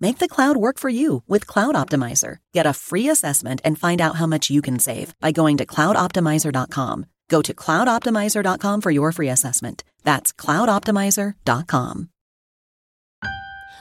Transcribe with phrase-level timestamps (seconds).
[0.00, 2.38] Make the cloud work for you with Cloud Optimizer.
[2.54, 5.66] Get a free assessment and find out how much you can save by going to
[5.66, 7.06] cloudoptimizer.com.
[7.28, 9.84] Go to cloudoptimizer.com for your free assessment.
[10.04, 12.08] That's cloudoptimizer.com.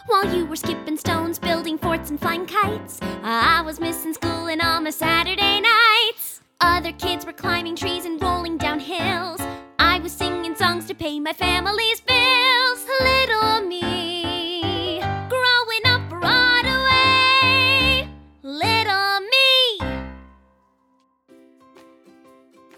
[0.08, 4.61] While you were skipping stones, building forts, and flying kites, I was missing school and
[4.61, 6.39] all my Saturday nights.
[6.61, 9.42] Other kids were climbing trees and rolling down hills.
[9.77, 12.86] I was singing songs to pay my family's bills.
[13.02, 13.97] Little me,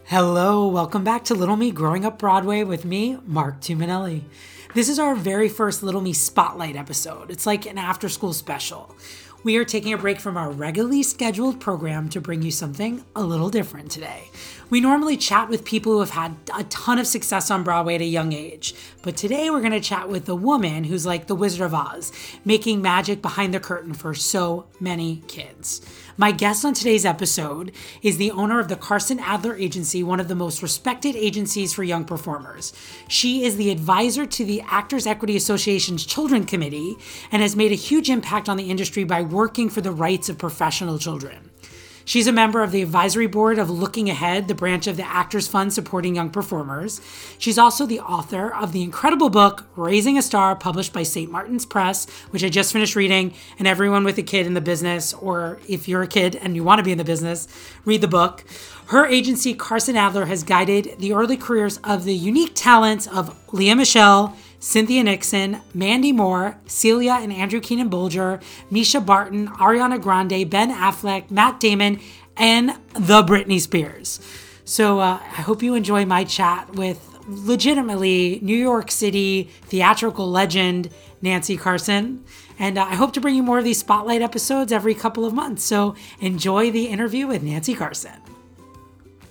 [0.10, 4.24] Hello, welcome back to Little Me Growing Up Broadway with me, Mark Tumminelli.
[4.74, 7.30] This is our very first Little Me Spotlight episode.
[7.30, 8.96] It's like an after school special.
[9.42, 13.24] We are taking a break from our regularly scheduled program to bring you something a
[13.24, 14.30] little different today.
[14.70, 18.02] We normally chat with people who have had a ton of success on Broadway at
[18.02, 21.36] a young age, but today we're going to chat with a woman who's like the
[21.36, 22.12] Wizard of Oz,
[22.46, 25.82] making magic behind the curtain for so many kids.
[26.18, 27.72] My guest on today's episode
[28.04, 31.82] is the owner of the Carson Adler Agency, one of the most respected agencies for
[31.82, 32.74] young performers.
[33.08, 36.98] She is the advisor to the Actors Equity Association's Children Committee
[37.32, 40.38] and has made a huge impact on the industry by working for the rights of
[40.38, 41.50] professional children.
[42.10, 45.48] She's a member of the advisory board of Looking Ahead, the branch of the Actors
[45.48, 47.00] Fund supporting young performers.
[47.38, 51.32] She's also the author of the incredible book, Raising a Star, published by St.
[51.32, 53.36] Martin's Press, which I just finished reading.
[53.60, 56.64] And everyone with a kid in the business, or if you're a kid and you
[56.64, 57.48] want to be in the business,
[57.86, 58.44] read the book.
[58.88, 63.76] Her agency, Carson Adler, has guided the early careers of the unique talents of Lea
[63.76, 64.36] Michele.
[64.60, 71.32] Cynthia Nixon, Mandy Moore, Celia and Andrew Keenan Bolger, Mischa Barton, Ariana Grande, Ben Affleck,
[71.32, 72.00] Matt Damon,
[72.36, 74.20] and the Britney Spears.
[74.66, 80.90] So uh, I hope you enjoy my chat with legitimately New York City theatrical legend
[81.22, 82.24] Nancy Carson.
[82.58, 85.34] And uh, I hope to bring you more of these spotlight episodes every couple of
[85.34, 85.64] months.
[85.64, 88.20] So enjoy the interview with Nancy Carson.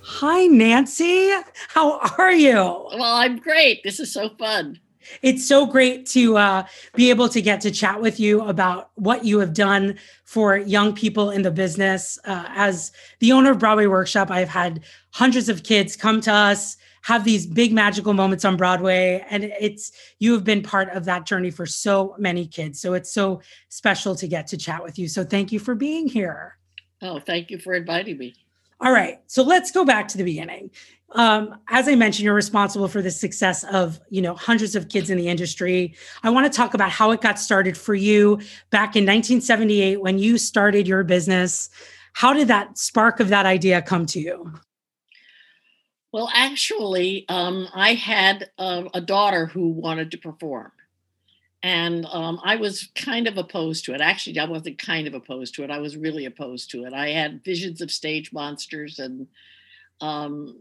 [0.01, 1.31] Hi, Nancy.
[1.69, 2.55] How are you?
[2.55, 3.83] Well, I'm great.
[3.85, 4.81] This is so fun.
[5.23, 9.25] It's so great to uh, be able to get to chat with you about what
[9.25, 12.19] you have done for young people in the business.
[12.25, 16.77] Uh, as the owner of Broadway Workshop, I've had hundreds of kids come to us,
[17.03, 21.27] have these big magical moments on Broadway, and it's you have been part of that
[21.27, 22.81] journey for so many kids.
[22.81, 25.09] So it's so special to get to chat with you.
[25.09, 26.59] So thank you for being here.
[27.01, 28.35] Oh, thank you for inviting me.
[28.81, 30.71] All right, so let's go back to the beginning
[31.13, 35.09] um, as I mentioned, you're responsible for the success of you know hundreds of kids
[35.11, 35.95] in the industry.
[36.23, 38.37] I want to talk about how it got started for you
[38.71, 41.71] back in 1978 when you started your business.
[42.13, 44.53] How did that spark of that idea come to you?
[46.13, 50.73] Well, actually, um, I had a, a, daughter who wanted to perform,
[51.63, 54.01] and um, I was kind of opposed to it.
[54.01, 55.71] Actually, I wasn't kind of opposed to it.
[55.71, 56.95] I was really opposed to it.
[56.95, 59.27] I had visions of stage monsters and
[60.01, 60.57] um,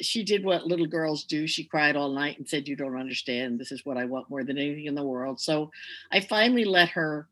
[0.00, 1.46] she did what little girls do.
[1.46, 3.58] She cried all night and said, You don't understand.
[3.58, 5.40] This is what I want more than anything in the world.
[5.40, 5.70] So
[6.10, 7.28] I finally let her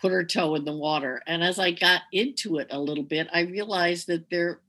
[0.00, 1.22] put her toe in the water.
[1.26, 4.60] And as I got into it a little bit, I realized that there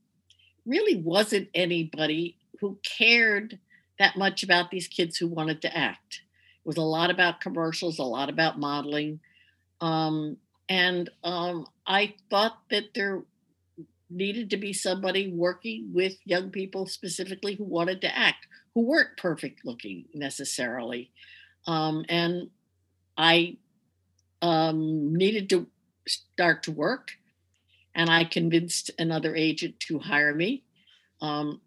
[0.64, 3.58] really wasn't anybody who cared
[3.98, 6.22] that much about these kids who wanted to act.
[6.64, 9.20] It was a lot about commercials, a lot about modeling.
[9.80, 10.38] Um,
[10.68, 13.22] and um, I thought that there
[14.10, 19.16] needed to be somebody working with young people specifically who wanted to act, who weren't
[19.16, 21.10] perfect looking necessarily.
[21.66, 22.50] Um, and
[23.16, 23.56] I
[24.42, 25.66] um, needed to
[26.06, 27.12] start to work,
[27.94, 30.64] and I convinced another agent to hire me
[31.20, 31.60] um,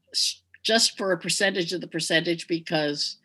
[0.64, 3.18] just for a percentage of the percentage because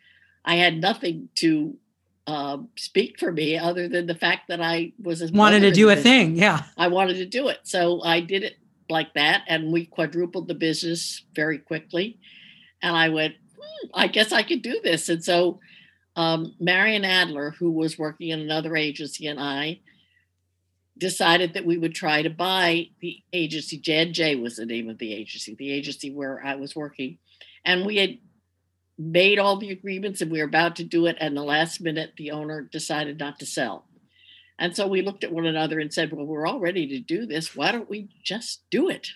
[0.45, 1.77] I had nothing to
[2.25, 5.95] uh, speak for me other than the fact that I was wanted to do a
[5.95, 6.37] thing.
[6.37, 8.57] Yeah, I wanted to do it, so I did it
[8.89, 12.19] like that and we quadrupled the business very quickly
[12.81, 15.09] and i went hmm, I guess I could do this.
[15.09, 15.59] And so
[16.15, 19.79] um, Marion Adler, who was working in another agency, and I
[20.97, 23.79] decided that we would try to buy the agency.
[23.79, 27.17] J was the name of the agency, the agency where I was working.
[27.65, 28.17] And we had
[28.97, 31.17] made all the agreements and we were about to do it.
[31.19, 33.85] And the last minute, the owner decided not to sell.
[34.59, 37.25] And so we looked at one another and said, Well, we're all ready to do
[37.25, 37.55] this.
[37.55, 39.09] Why don't we just do it?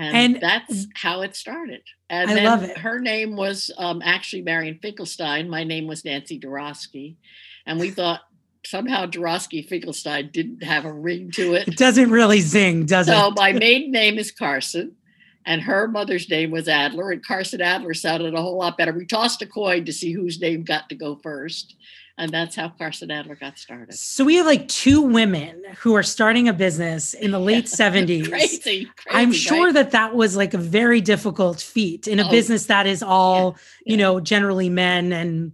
[0.00, 1.82] And, and that's how it started.
[2.08, 2.78] And I then love it.
[2.78, 5.50] her name was um, actually Marion Finkelstein.
[5.50, 7.16] My name was Nancy Dorosky.
[7.66, 8.20] And we thought
[8.64, 11.66] somehow Dorosky Finkelstein didn't have a ring to it.
[11.66, 13.16] It doesn't really zing, does so it?
[13.16, 14.94] So my maiden name is Carson
[15.48, 18.92] and her mother's name was Adler, and Carson Adler sounded a whole lot better.
[18.92, 21.74] We tossed a coin to see whose name got to go first,
[22.18, 23.94] and that's how Carson Adler got started.
[23.94, 28.28] So we have like two women who are starting a business in the late seventies.
[28.28, 29.74] crazy, crazy, I'm sure right?
[29.74, 33.56] that that was like a very difficult feat in a Oh, business that is all
[33.86, 33.92] yeah.
[33.92, 35.52] you know generally men and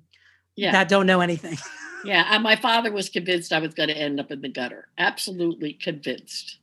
[0.56, 1.58] that don't know anything.
[2.04, 2.26] yeah.
[2.30, 4.88] And my father was convinced I was going to end up in the gutter.
[4.98, 6.58] Absolutely convinced.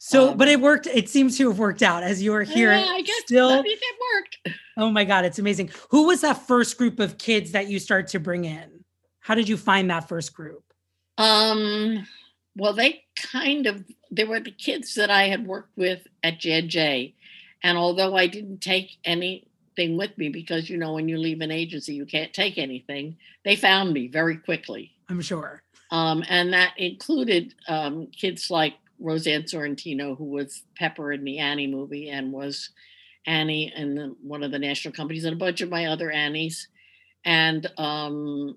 [0.00, 0.86] So, Um, but it worked.
[0.86, 2.72] It seems to have worked out as you are here.
[2.72, 3.48] Yeah, I guess still.
[3.50, 4.58] I mean, it worked.
[4.76, 5.70] Oh my God, it's amazing.
[5.90, 8.77] Who was that first group of kids that you start to bring in?
[9.28, 10.64] How did you find that first group?
[11.18, 12.06] Um,
[12.56, 17.12] well, they kind of they were the kids that I had worked with at JJ,
[17.62, 21.50] and although I didn't take anything with me because you know when you leave an
[21.50, 25.62] agency you can't take anything, they found me very quickly, I'm sure.
[25.90, 31.66] um, and that included um, kids like Rosanne Sorrentino, who was Pepper in the Annie
[31.66, 32.70] movie and was
[33.26, 36.68] Annie in the, one of the national companies, and a bunch of my other Annies,
[37.26, 38.56] and um,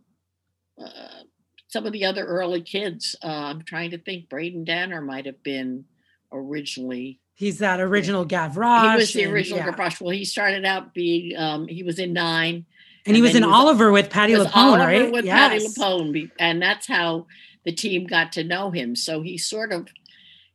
[0.85, 1.23] uh,
[1.67, 3.15] some of the other early kids.
[3.23, 4.29] Uh, I'm trying to think.
[4.29, 5.85] Braden Danner might have been
[6.31, 7.19] originally.
[7.35, 8.91] He's that original Gavroche.
[8.91, 9.71] he was the and- original yeah.
[9.71, 10.01] Gavroche.
[10.01, 11.37] Well, he started out being.
[11.37, 12.65] Um, he was in nine.
[13.05, 15.11] And he was in he was- Oliver with Patti LuPone, Oliver right?
[15.11, 17.25] With Patti LuPone, and that's how
[17.65, 18.95] the team got to know him.
[18.95, 19.87] So he sort of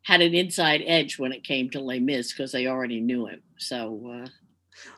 [0.02, 3.42] had an inside edge when it came to Les Mis because they already knew him.
[3.58, 4.28] So uh,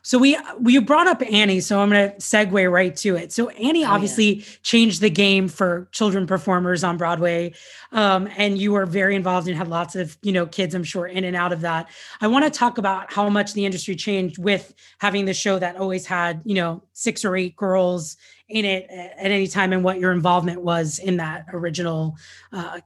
[0.01, 3.31] So we we brought up Annie, so I'm going to segue right to it.
[3.31, 3.91] So Annie Oh, yeah.
[3.91, 7.53] obviously changed the game for children performers on Broadway,
[7.91, 11.05] um, and you were very involved and had lots of you know kids, I'm sure,
[11.07, 11.89] in and out of that.
[12.21, 15.75] I want to talk about how much the industry changed with having the show that
[15.77, 18.17] always had you know six or eight girls
[18.47, 22.15] in it at at any time, and what your involvement was in that original
[22.53, 22.79] uh,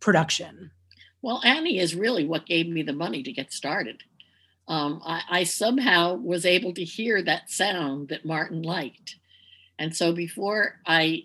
[0.00, 0.70] production.
[1.20, 4.02] Well, Annie is really what gave me the money to get started.
[4.68, 9.16] Um, I, I somehow was able to hear that sound that Martin liked.
[9.78, 11.24] And so before I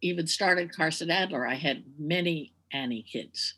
[0.00, 3.54] even started Carson Adler, I had many Annie kids,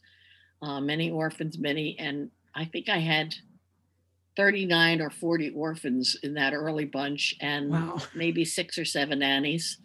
[0.62, 3.34] uh, many orphans, many, and I think I had
[4.36, 7.98] 39 or 40 orphans in that early bunch and Wow.
[8.14, 9.78] maybe six or seven Annies.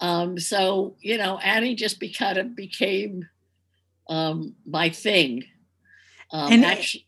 [0.00, 3.26] Um, so, you know, Annie just be, kind of became
[4.08, 5.44] um, my thing.
[6.30, 7.05] Um, And- actually,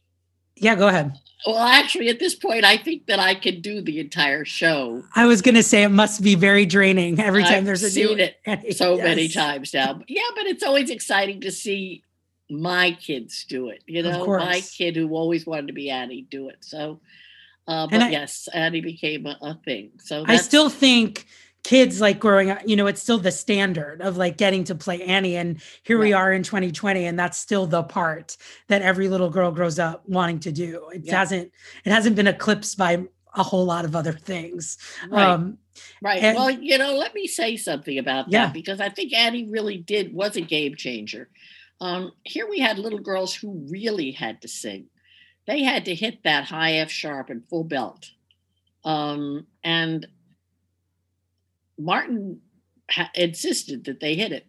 [0.60, 1.12] Yeah, go ahead.
[1.46, 5.26] well, actually, at this point, I think that I could do the entire show I
[5.26, 8.16] was going to say it must be very draining every time I've there's a seen
[8.16, 9.94] new it so many times now.
[9.94, 12.02] But yeah, but it's always exciting to see
[12.50, 13.82] my kids do it.
[13.86, 16.56] You Of know, my kid who always wanted to be Annie do it.
[16.60, 17.00] So,
[17.66, 19.92] uh, but I- yes, Annie became a, a thing.
[19.98, 21.26] So I still think
[21.68, 25.02] kids like growing up, you know, it's still the standard of like getting to play
[25.02, 25.36] Annie.
[25.36, 29.50] And here we are in 2020, and that's still the part that every little girl
[29.50, 30.88] grows up wanting to do.
[30.94, 31.18] It Yeah.
[31.18, 31.52] hasn't,
[31.84, 34.78] it hasn't been eclipsed by a whole lot of other things.
[35.10, 35.22] right.
[35.28, 35.58] Um,
[36.00, 36.22] Right.
[36.22, 38.46] And- well, you know, let me say something about Yeah.
[38.46, 41.28] that because I think Annie really did was a game changer.
[41.82, 44.86] Um, here we had little girls who really had to sing.
[45.46, 48.10] They had to hit that high F sharp and full belt.
[48.84, 50.06] Um, and
[51.78, 52.40] Martin
[52.90, 54.46] ha- insisted that they hit it.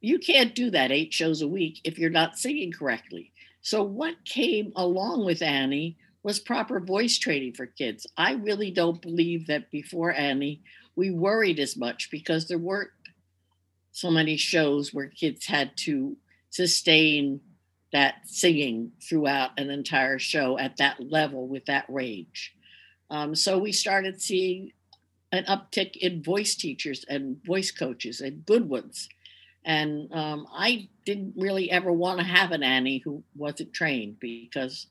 [0.00, 3.32] You can't do that eight shows a week if you're not singing correctly.
[3.62, 8.06] So, what came along with Annie was proper voice training for kids.
[8.16, 10.62] I really don't believe that before Annie,
[10.96, 12.90] we worried as much because there weren't
[13.92, 16.16] so many shows where kids had to
[16.50, 17.40] sustain
[17.92, 22.54] that singing throughout an entire show at that level with that range.
[23.10, 24.72] Um, so we started seeing
[25.32, 29.08] an uptick in voice teachers and voice coaches and good ones.
[29.64, 34.86] And um, I didn't really ever want to have an Annie who wasn't trained because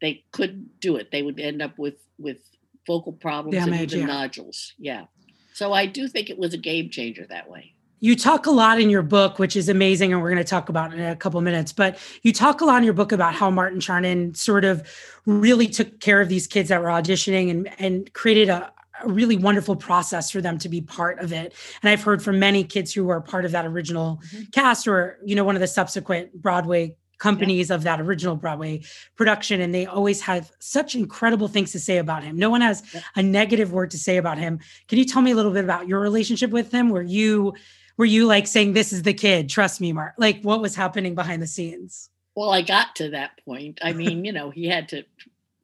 [0.00, 1.10] they couldn't do it.
[1.10, 2.38] They would end up with with
[2.86, 4.06] vocal problems Damage, and even yeah.
[4.06, 4.72] nodules.
[4.78, 5.04] Yeah.
[5.52, 7.74] So I do think it was a game changer that way.
[8.00, 10.68] you talk a lot in your book, which is amazing, and we're going to talk
[10.68, 11.72] about it in a couple minutes.
[11.72, 14.86] But you talk a lot in your book about how Martin Charnin sort of
[15.24, 18.72] really took care of these kids that were auditioning and and created a
[19.02, 21.54] a really wonderful process for them to be part of it.
[21.82, 24.44] And I've heard from many kids who were part of that original mm-hmm.
[24.52, 27.76] cast or, you know, one of the subsequent Broadway companies yeah.
[27.76, 28.82] of that original Broadway
[29.16, 29.60] production.
[29.60, 32.36] And they always have such incredible things to say about him.
[32.36, 33.00] No one has yeah.
[33.16, 34.60] a negative word to say about him.
[34.88, 36.90] Can you tell me a little bit about your relationship with him?
[36.90, 37.54] Were you
[37.96, 40.14] were you like saying this is the kid, trust me, Mark?
[40.18, 42.10] Like what was happening behind the scenes?
[42.34, 43.78] Well, I got to that point.
[43.82, 45.04] I mean, you know, he had to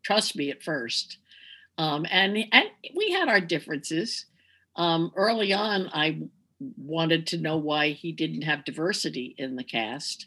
[0.03, 1.19] trust me at first.
[1.79, 4.27] Um, and and we had our differences.
[4.77, 6.23] Um, early on, I
[6.77, 10.27] wanted to know why he didn't have diversity in the cast.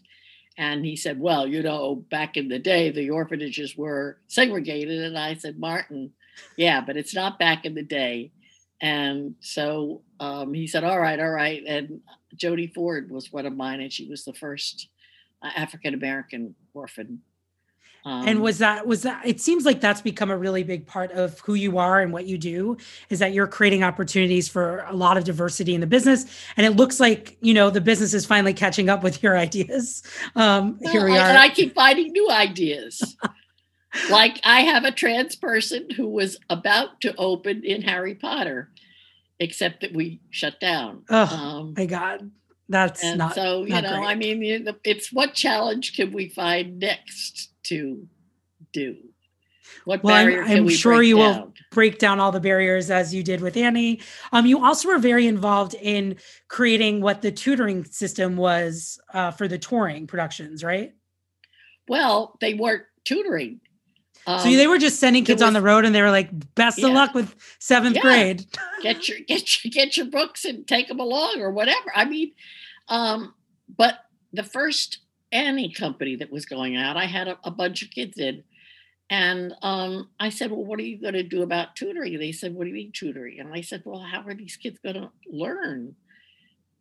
[0.57, 5.03] And he said, Well, you know, back in the day, the orphanages were segregated.
[5.03, 6.13] And I said, Martin,
[6.57, 8.31] yeah, but it's not back in the day.
[8.81, 11.63] And so um, he said, All right, all right.
[11.65, 12.01] And
[12.35, 14.87] Jodie Ford was one of mine, and she was the first
[15.41, 17.21] uh, African American orphan
[18.05, 21.11] um, and was that was that it seems like that's become a really big part
[21.11, 22.77] of who you are and what you do
[23.09, 26.25] is that you're creating opportunities for a lot of diversity in the business.
[26.55, 30.03] And it looks like you know the business is finally catching up with your ideas.
[30.35, 33.17] Um well, here we are and i keep finding new ideas.
[34.11, 38.69] Like i have a trans person who was about to open in harry potter
[39.39, 41.03] except that we shut down.
[41.09, 42.29] Oh um, my god
[42.67, 44.07] that's and not so you not know great.
[44.07, 48.07] i mean it's what challenge can we find next to
[48.75, 48.97] do?
[49.85, 51.41] What well, barrier I'm, I'm we sure you down?
[51.41, 54.01] will break down all the barriers as you did with Annie.
[54.31, 56.17] Um, you also were very involved in
[56.47, 60.93] creating what the tutoring system was uh, for the touring productions, right?
[61.87, 63.61] Well, they weren't tutoring.
[64.27, 66.29] Um, so they were just sending kids was, on the road, and they were like,
[66.55, 66.87] "Best yeah.
[66.87, 68.01] of luck with seventh yeah.
[68.01, 68.45] grade."
[68.81, 71.91] get your get your get your books and take them along, or whatever.
[71.93, 72.31] I mean,
[72.87, 73.33] um,
[73.77, 73.99] but
[74.33, 74.99] the first
[75.35, 76.97] any company that was going out.
[76.97, 78.43] I had a, a bunch of kids in.
[79.09, 82.17] And um, I said, Well, what are you going to do about tutoring?
[82.17, 83.39] They said, What do you mean tutoring?
[83.39, 85.95] And I said, Well, how are these kids going to learn?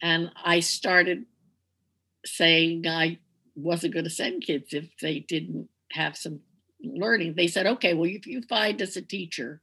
[0.01, 1.27] And I started
[2.25, 3.19] saying I
[3.55, 6.41] wasn't going to send kids if they didn't have some
[6.85, 7.35] learning.
[7.37, 9.61] They said, Okay, well, if you find us a teacher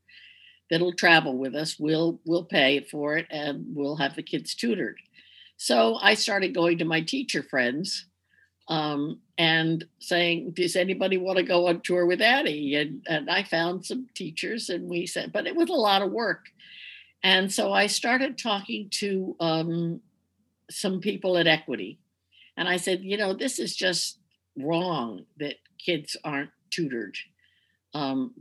[0.70, 4.98] that'll travel with us, we'll we'll pay for it and we'll have the kids tutored.
[5.58, 8.08] So I started going to my teacher friends
[8.68, 13.44] um, and saying, "Does anybody want to go on tour with Annie?" And and I
[13.44, 16.46] found some teachers, and we said, but it was a lot of work,
[17.24, 20.02] and so I started talking to um,
[20.70, 22.00] some people at Equity,
[22.58, 24.20] and I said, you know, this is just
[24.58, 27.18] wrong that kids aren't tutored.
[27.94, 28.34] Um,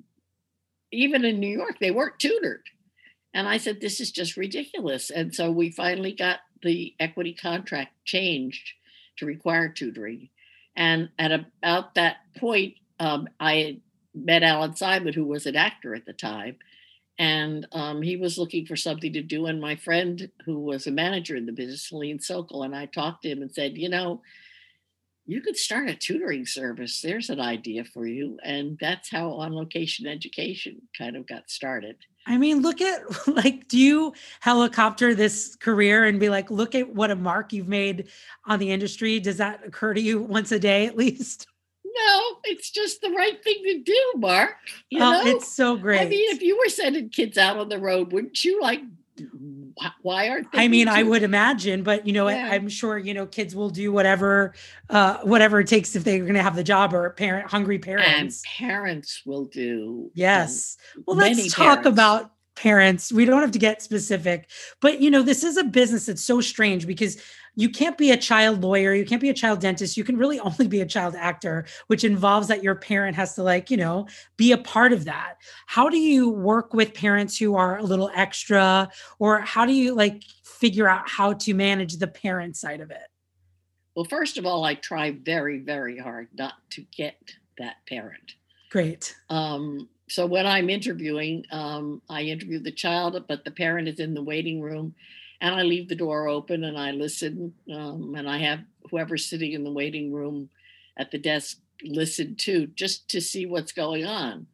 [0.92, 2.64] even in New York, they weren't tutored.
[3.32, 5.10] And I said, this is just ridiculous.
[5.10, 8.72] And so we finally got the equity contract changed
[9.18, 10.30] to require tutoring.
[10.76, 13.80] And at about that point, um, I
[14.14, 16.56] met Alan Simon, who was an actor at the time,
[17.18, 19.46] and um, he was looking for something to do.
[19.46, 23.22] And my friend, who was a manager in the business, Celine Sokol, and I talked
[23.22, 24.22] to him and said, you know,
[25.30, 27.00] you could start a tutoring service.
[27.00, 28.36] There's an idea for you.
[28.42, 31.96] And that's how on location education kind of got started.
[32.26, 36.92] I mean, look at like, do you helicopter this career and be like, look at
[36.92, 38.08] what a mark you've made
[38.44, 39.20] on the industry?
[39.20, 41.46] Does that occur to you once a day at least?
[41.84, 44.56] No, it's just the right thing to do, Mark.
[44.90, 45.22] You oh, know?
[45.26, 46.00] it's so great.
[46.00, 48.80] I mean, if you were sending kids out on the road, wouldn't you like
[50.02, 52.48] why aren't I mean, I would imagine, but you know, yeah.
[52.50, 54.54] I, am sure you know kids will do whatever,
[54.88, 58.42] uh, whatever it takes if they're going to have the job or parent hungry parents.
[58.44, 60.10] And parents will do.
[60.14, 60.76] Yes.
[61.06, 63.12] Well, let's talk about parents.
[63.12, 64.48] We don't have to get specific,
[64.80, 67.20] but you know, this is a business that's so strange because
[67.54, 70.40] you can't be a child lawyer, you can't be a child dentist, you can really
[70.40, 74.06] only be a child actor, which involves that your parent has to like, you know,
[74.36, 75.34] be a part of that.
[75.66, 79.94] How do you work with parents who are a little extra or how do you
[79.94, 83.08] like figure out how to manage the parent side of it?
[83.94, 88.34] Well, first of all, I try very, very hard not to get that parent.
[88.70, 89.16] Great.
[89.28, 94.14] Um, so when I'm interviewing, um, I interview the child, but the parent is in
[94.14, 94.94] the waiting room
[95.40, 97.54] and I leave the door open and I listen.
[97.72, 100.50] Um, and I have whoever's sitting in the waiting room
[100.98, 104.46] at the desk listen too, just to see what's going on.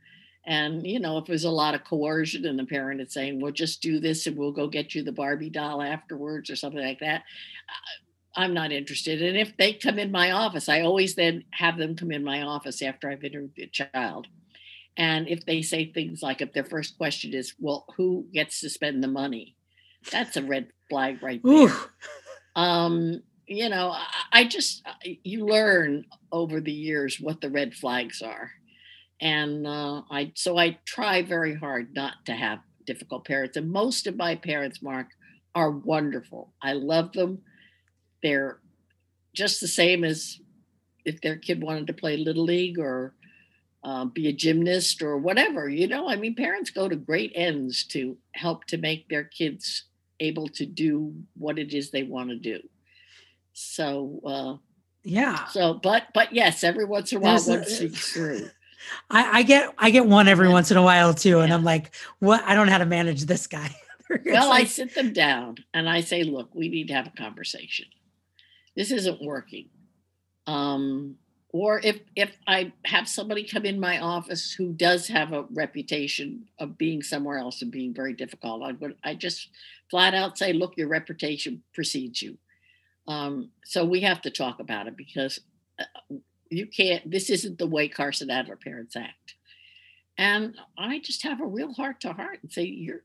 [0.47, 3.53] And you know, if there's a lot of coercion and the parent is saying, "Well,
[3.53, 7.01] just do this and we'll go get you the Barbie doll afterwards" or something like
[7.01, 7.25] that,
[8.37, 9.23] I'm not interested.
[9.23, 12.43] And if they come in my office, I always then have them come in my
[12.43, 14.29] office after I've interviewed the child.
[14.97, 18.71] And if they say things like, if their first question is, "Well, who gets to
[18.71, 19.57] spend the money?"
[20.13, 21.75] That's a red flag right there.
[22.55, 28.23] Um, you know, I, I just you learn over the years what the red flags
[28.23, 28.51] are,
[29.21, 33.57] and uh, I so I try very hard not to have difficult parents.
[33.57, 35.09] And most of my parents, Mark,
[35.55, 36.55] are wonderful.
[36.63, 37.43] I love them.
[38.23, 38.59] They're
[39.35, 40.41] just the same as
[41.05, 43.15] if their kid wanted to play little league or
[43.85, 45.69] uh, be a gymnast or whatever.
[45.69, 49.85] You know, I mean, parents go to great ends to help to make their kids
[50.21, 52.61] able to do what it is they want to do.
[53.53, 54.57] So, uh,
[55.03, 55.47] yeah.
[55.47, 58.51] So, but but yes, every once in a while, one sneaks through.
[59.11, 60.53] I, I, get I get one every yeah.
[60.53, 61.55] once in a while too, and yeah.
[61.55, 62.43] I'm like, what?
[62.45, 63.75] I don't know how to manage this guy.
[64.27, 67.11] well, like, I sit them down and I say, look, we need to have a
[67.11, 67.87] conversation.
[68.75, 69.69] This isn't working.
[70.47, 71.17] Um,
[71.57, 76.49] or if if I have somebody come in my office who does have a reputation
[76.59, 79.49] of being somewhere else and being very difficult, I would I just
[79.91, 82.37] flat out say, look, your reputation precedes you.
[83.09, 85.41] Um, so we have to talk about it because
[85.79, 86.17] uh,
[86.51, 87.11] you can't.
[87.11, 89.35] This isn't the way Carson Adler parents act.
[90.19, 93.01] And I just have a real heart to heart and say, you're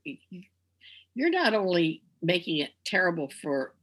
[1.14, 3.74] you're not only making it terrible for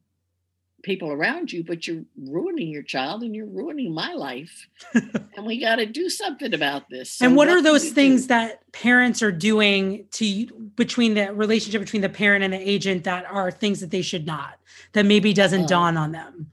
[0.83, 4.67] people around you, but you're ruining your child and you're ruining my life.
[4.93, 7.13] and we got to do something about this.
[7.13, 8.27] So and what, what are those things do?
[8.29, 10.45] that parents are doing to
[10.75, 14.25] between the relationship between the parent and the agent that are things that they should
[14.25, 14.59] not,
[14.93, 16.51] that maybe doesn't uh, dawn on them?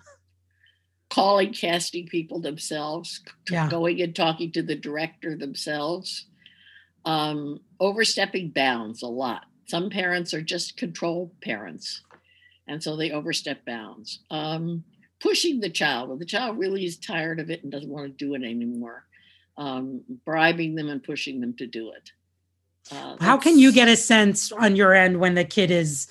[1.08, 3.68] Calling casting people themselves, yeah.
[3.68, 6.26] going and talking to the director themselves,
[7.04, 9.44] um, overstepping bounds a lot.
[9.66, 12.02] Some parents are just control parents
[12.68, 14.20] and so they overstep bounds.
[14.30, 14.84] Um,
[15.20, 18.24] pushing the child, when the child really is tired of it and doesn't want to
[18.24, 19.04] do it anymore,
[19.56, 22.10] um, bribing them and pushing them to do it.
[22.92, 26.08] Uh, How can you get a sense on your end when the kid is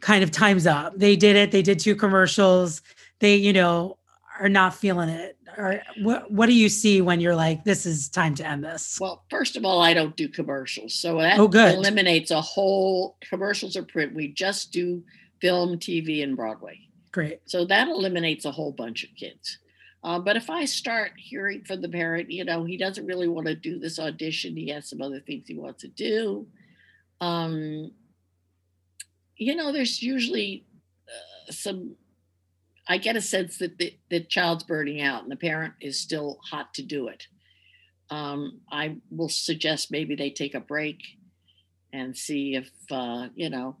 [0.00, 0.96] kind of times up?
[0.96, 1.50] They did it.
[1.50, 2.82] They did two commercials.
[3.20, 3.98] They, you know,
[4.40, 5.36] are not feeling it.
[5.56, 6.30] Or what?
[6.32, 8.98] What do you see when you're like, this is time to end this?
[9.00, 13.76] Well, first of all, I don't do commercials, so that oh, eliminates a whole commercials
[13.76, 14.14] or print.
[14.14, 15.04] We just do
[15.44, 16.80] film, TV, and Broadway.
[17.12, 17.40] Great.
[17.44, 19.58] So that eliminates a whole bunch of kids.
[20.02, 23.46] Uh, but if I start hearing from the parent, you know, he doesn't really want
[23.48, 26.46] to do this audition, he has some other things he wants to do.
[27.20, 27.92] Um,
[29.36, 30.64] you know, there's usually
[31.08, 31.96] uh, some,
[32.88, 36.38] I get a sense that the, the child's burning out and the parent is still
[36.50, 37.26] hot to do it.
[38.08, 41.02] Um, I will suggest maybe they take a break
[41.92, 43.76] and see if, uh, you know,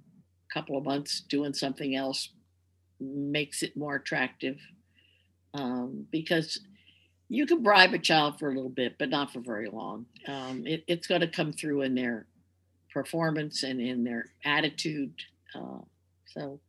[0.54, 2.30] couple of months doing something else
[3.00, 4.56] makes it more attractive
[5.52, 6.60] um, because
[7.28, 10.06] you can bribe a child for a little bit, but not for very long.
[10.28, 12.26] Um, it, it's going to come through in their
[12.92, 15.14] performance and in their attitude.
[15.54, 15.80] Uh,
[16.26, 16.60] so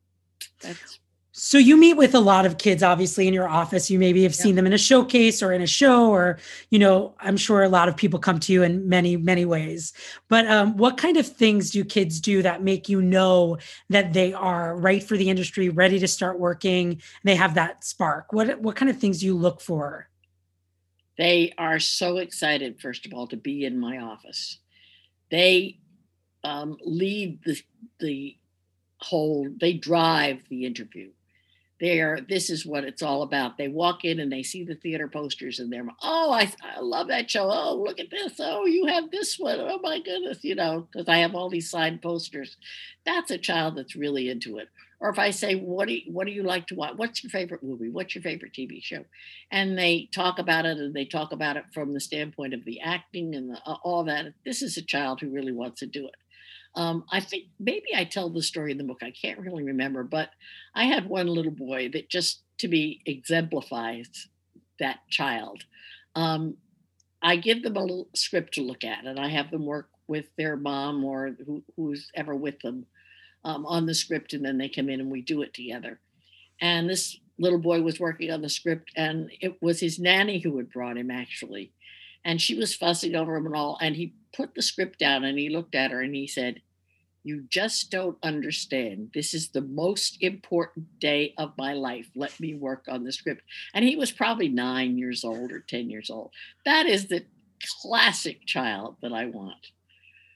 [0.62, 1.00] that's
[1.38, 3.92] so you meet with a lot of kids, obviously, in your office.
[3.92, 4.42] You maybe have yeah.
[4.42, 7.68] seen them in a showcase or in a show, or you know, I'm sure a
[7.68, 9.92] lot of people come to you in many, many ways.
[10.30, 13.58] But um, what kind of things do kids do that make you know
[13.90, 17.02] that they are right for the industry, ready to start working?
[17.26, 18.32] they have that spark.
[18.32, 20.08] What what kind of things do you look for?
[21.18, 24.60] They are so excited, first of all, to be in my office.
[25.32, 25.80] They
[26.46, 27.62] um, lead the
[28.00, 28.38] the
[29.00, 29.50] whole.
[29.60, 31.10] They drive the interview
[31.80, 33.58] they're this is what it's all about.
[33.58, 37.08] They walk in and they see the theater posters and they're oh I, I love
[37.10, 37.50] that show.
[37.52, 38.34] Oh look at this.
[38.40, 39.60] Oh you have this one.
[39.60, 42.58] Oh my goodness you know because i have all these signed posters.
[43.06, 44.70] That's a child that's really into it.
[45.02, 47.30] Or if i say what do you, what do you like to watch what's your
[47.30, 47.90] favorite movie?
[47.90, 49.04] What's your favorite tv show?
[49.52, 52.80] And they talk about it and they talk about it from the standpoint of the
[52.80, 54.28] acting and the, all that.
[54.46, 56.16] This is a child who really wants to do it
[56.76, 59.02] um, I think maybe I tell the story in the book.
[59.02, 60.30] I can't really remember, but
[60.74, 64.28] I had one little boy that just to be exemplifies
[64.80, 65.64] that child.
[66.16, 66.58] Um,
[67.22, 70.26] I give them a little script to look at, and I have them work with
[70.38, 72.86] their mom or who, who's ever with them
[73.44, 76.00] um, on the script, and then they come in and we do it together.
[76.62, 80.58] And this little boy was working on the script, and it was his nanny who
[80.58, 81.72] had brought him actually.
[82.24, 83.78] And she was fussing over him and all.
[83.80, 86.62] And he put the script down and he looked at her and he said,
[87.26, 89.10] you just don't understand.
[89.16, 92.08] This is the most important day of my life.
[92.16, 93.42] Let me work on the script.
[93.74, 96.30] And he was probably nine years old or 10 years old.
[96.66, 97.26] That is the
[97.82, 99.72] classic child that I want.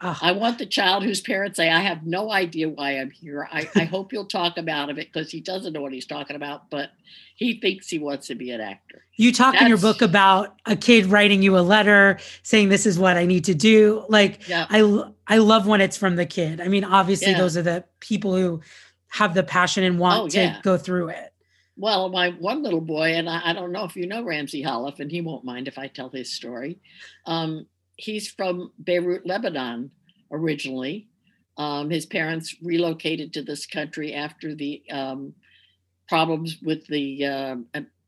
[0.01, 0.17] Oh.
[0.21, 3.47] I want the child whose parents say, I have no idea why I'm here.
[3.51, 6.69] I, I hope you'll talk about it because he doesn't know what he's talking about,
[6.69, 6.91] but
[7.35, 9.03] he thinks he wants to be an actor.
[9.17, 12.85] You talk That's, in your book about a kid writing you a letter saying, This
[12.85, 14.05] is what I need to do.
[14.07, 14.67] Like, yeah.
[14.69, 16.61] I, I love when it's from the kid.
[16.61, 17.37] I mean, obviously, yeah.
[17.37, 18.61] those are the people who
[19.09, 20.55] have the passion and want oh, yeah.
[20.55, 21.33] to go through it.
[21.75, 24.99] Well, my one little boy, and I, I, don't know if you know Ramsey Holliff,
[24.99, 26.79] and he won't mind if I tell his story.
[27.25, 27.67] Um,
[27.99, 29.91] he's from Beirut, Lebanon,
[30.31, 31.07] originally.
[31.57, 35.33] Um, his parents relocated to this country after the um,
[36.07, 37.55] problems with the uh,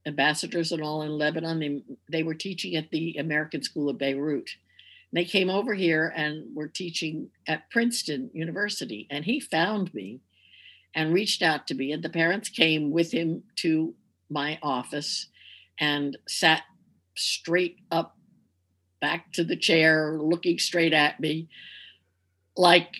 [0.06, 1.60] ambassadors and all in Lebanon.
[1.60, 4.52] They, they were teaching at the American School of Beirut.
[5.14, 9.08] They came over here and were teaching at Princeton University.
[9.10, 10.22] And he found me
[10.96, 11.92] and reached out to me.
[11.92, 13.94] And the parents came with him to
[14.30, 15.28] my office
[15.78, 16.64] and sat
[17.16, 18.16] straight up
[19.02, 21.50] back to the chair, looking straight at me,
[22.56, 22.96] like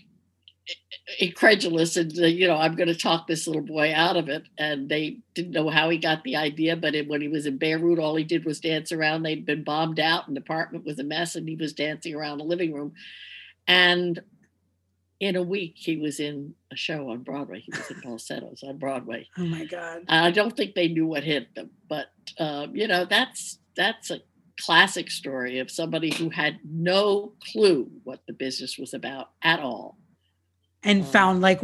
[1.20, 4.44] incredulous and you know i'm going to talk this little boy out of it.
[4.58, 7.58] And they didn't know how he got the idea but it, when he was in
[7.58, 9.24] beirut all he did was dance around.
[9.24, 12.38] They'd been bombed out and the apartment was a mess and he was dancing around
[12.38, 12.94] the living room.
[13.68, 14.22] And
[15.20, 17.60] in a week he was in a show on broadway.
[17.60, 19.28] He was in falsettos on broadway.
[19.38, 20.04] Oh my god.
[20.08, 22.08] I don't think they knew what hit them but
[22.40, 24.22] uh, you know that's that's a
[24.66, 29.98] classic story of somebody who had no clue what the business was about at all
[30.84, 31.62] and found like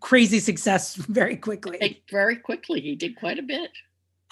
[0.00, 2.02] crazy success very quickly.
[2.10, 2.80] Very quickly.
[2.80, 3.70] He did quite a bit.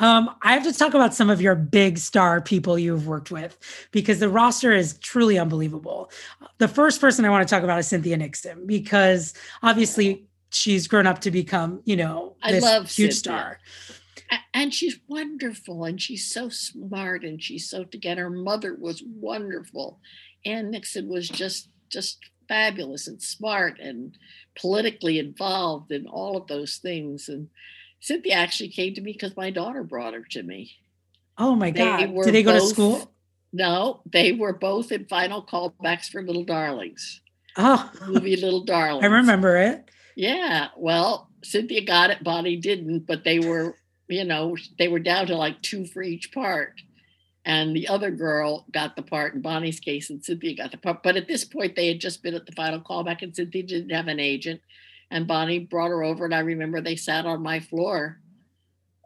[0.00, 3.56] Um, I have to talk about some of your big star people you've worked with
[3.92, 6.10] because the roster is truly unbelievable.
[6.58, 11.06] The first person I want to talk about is Cynthia Nixon because obviously she's grown
[11.06, 13.12] up to become, you know, this I love huge Cynthia.
[13.12, 13.58] star.
[14.52, 18.24] And she's wonderful and she's so smart and she's so together.
[18.24, 20.00] Her mother was wonderful.
[20.46, 24.16] Ann Nixon was just just fabulous and smart and
[24.58, 27.28] politically involved in all of those things.
[27.28, 27.48] And
[28.00, 30.72] Cynthia actually came to me because my daughter brought her to me.
[31.38, 32.14] Oh my God.
[32.24, 33.14] Did they go both, to school?
[33.52, 37.20] No, they were both in final callbacks for Little Darlings.
[37.56, 39.04] Oh, movie Little Darlings.
[39.04, 39.90] I remember it.
[40.16, 40.68] Yeah.
[40.76, 43.76] Well, Cynthia got it, Bonnie didn't, but they were,
[44.08, 46.80] you know, they were down to like two for each part
[47.44, 51.02] and the other girl got the part in Bonnie's case, and Cynthia got the part.
[51.02, 53.90] But at this point, they had just been at the final callback, and Cynthia didn't
[53.90, 54.62] have an agent.
[55.10, 58.18] And Bonnie brought her over, and I remember they sat on my floor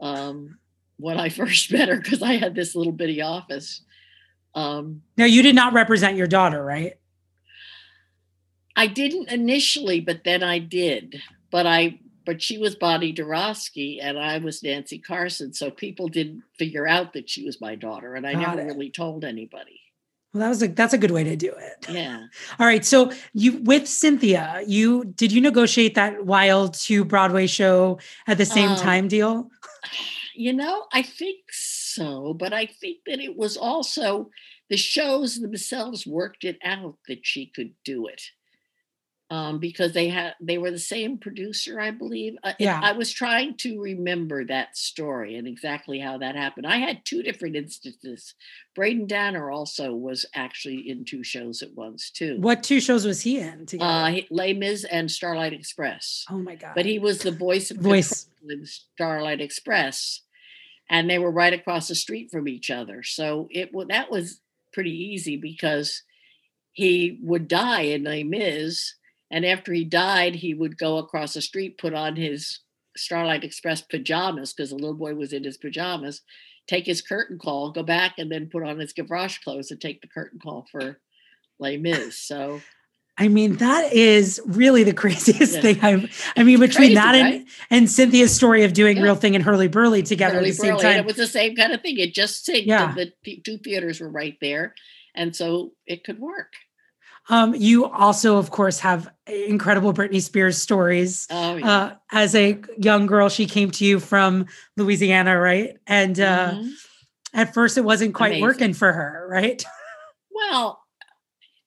[0.00, 0.58] um,
[0.98, 3.82] when I first met her because I had this little bitty office.
[4.54, 6.94] Um, now, you did not represent your daughter, right?
[8.76, 11.20] I didn't initially, but then I did.
[11.50, 11.98] But I
[12.28, 15.54] but she was Bonnie Dorosky and I was Nancy Carson.
[15.54, 18.64] So people didn't figure out that she was my daughter, and I Got never it.
[18.66, 19.80] really told anybody.
[20.34, 21.88] Well, that was a that's a good way to do it.
[21.88, 22.26] Yeah.
[22.58, 22.84] All right.
[22.84, 28.44] So you with Cynthia, you did you negotiate that wild two Broadway show at the
[28.44, 29.48] same um, time deal?
[30.40, 34.30] You know, I think so, but I think that it was also
[34.70, 38.22] the shows themselves worked it out that she could do it
[39.30, 42.36] um, because they had they were the same producer, I believe.
[42.42, 42.80] Uh, yeah.
[42.82, 46.66] I was trying to remember that story and exactly how that happened.
[46.66, 48.34] I had two different instances.
[48.74, 52.38] Braden Danner also was actually in two shows at once too.
[52.40, 53.66] What two shows was he in?
[53.66, 53.90] Together?
[53.90, 56.24] Uh, Les Mis and Starlight Express.
[56.30, 56.72] Oh my god!
[56.74, 60.22] But he was the voice of voice in Starlight Express,
[60.88, 63.02] and they were right across the street from each other.
[63.02, 64.40] So it that was
[64.72, 66.02] pretty easy because
[66.72, 68.94] he would die in Les Mis
[69.30, 72.60] and after he died, he would go across the street, put on his
[72.96, 76.22] Starlight Express pajamas because the little boy was in his pajamas,
[76.66, 80.00] take his curtain call, go back, and then put on his Gavroche clothes and take
[80.00, 80.98] the curtain call for
[81.58, 82.18] Les Mis.
[82.18, 82.60] So.
[83.20, 85.60] I mean, that is really the craziest yeah.
[85.60, 86.32] thing I've.
[86.36, 87.46] I mean, between Crazy, that and, right?
[87.68, 89.02] and Cynthia's story of doing yeah.
[89.02, 90.96] Real Thing and Hurly Burly together Hurly at the same time.
[90.98, 91.98] It was the same kind of thing.
[91.98, 92.66] It just synced.
[92.66, 92.94] Yeah.
[92.94, 93.12] The
[93.44, 94.74] two theaters were right there.
[95.16, 96.52] And so it could work.
[97.30, 101.26] Um, you also, of course, have incredible Britney Spears stories.
[101.30, 101.70] Oh, yeah.
[101.70, 105.76] uh, as a young girl, she came to you from Louisiana, right?
[105.86, 106.68] And uh, mm-hmm.
[107.34, 108.42] at first, it wasn't quite Amazing.
[108.42, 109.64] working for her, right?
[110.50, 110.80] Well,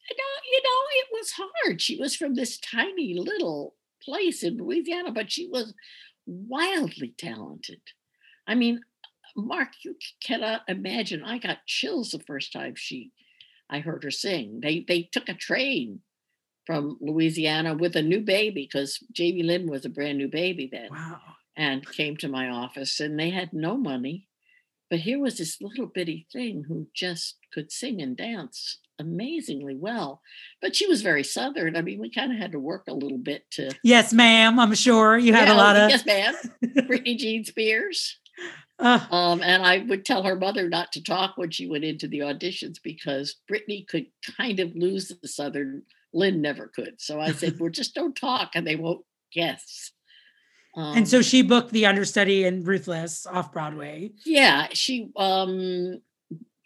[0.09, 1.81] you know, you know, it was hard.
[1.81, 5.73] She was from this tiny little place in Louisiana, but she was
[6.25, 7.81] wildly talented.
[8.47, 8.79] I mean,
[9.35, 11.21] Mark, you cannot imagine.
[11.21, 13.11] I got chills the first time she
[13.71, 14.59] I heard her sing.
[14.61, 16.01] They they took a train
[16.65, 20.89] from Louisiana with a new baby because Jamie Lynn was a brand new baby then.
[20.91, 21.19] Wow.
[21.57, 24.27] And came to my office and they had no money.
[24.89, 30.21] But here was this little bitty thing who just could sing and dance amazingly well.
[30.61, 31.75] But she was very southern.
[31.75, 34.59] I mean, we kind of had to work a little bit to Yes, ma'am.
[34.59, 36.35] I'm sure you had yeah, a lot of Yes, ma'am.
[36.87, 38.17] Britney Jean Spears.
[38.81, 42.07] Uh, um, and I would tell her mother not to talk when she went into
[42.07, 45.83] the auditions because Britney could kind of lose the Southern.
[46.13, 46.95] Lynne never could.
[46.99, 49.91] So I said, well, just don't talk and they won't guess.
[50.75, 54.11] Um, and so she booked the understudy in Ruthless off Broadway.
[54.25, 55.11] Yeah, she.
[55.15, 56.01] um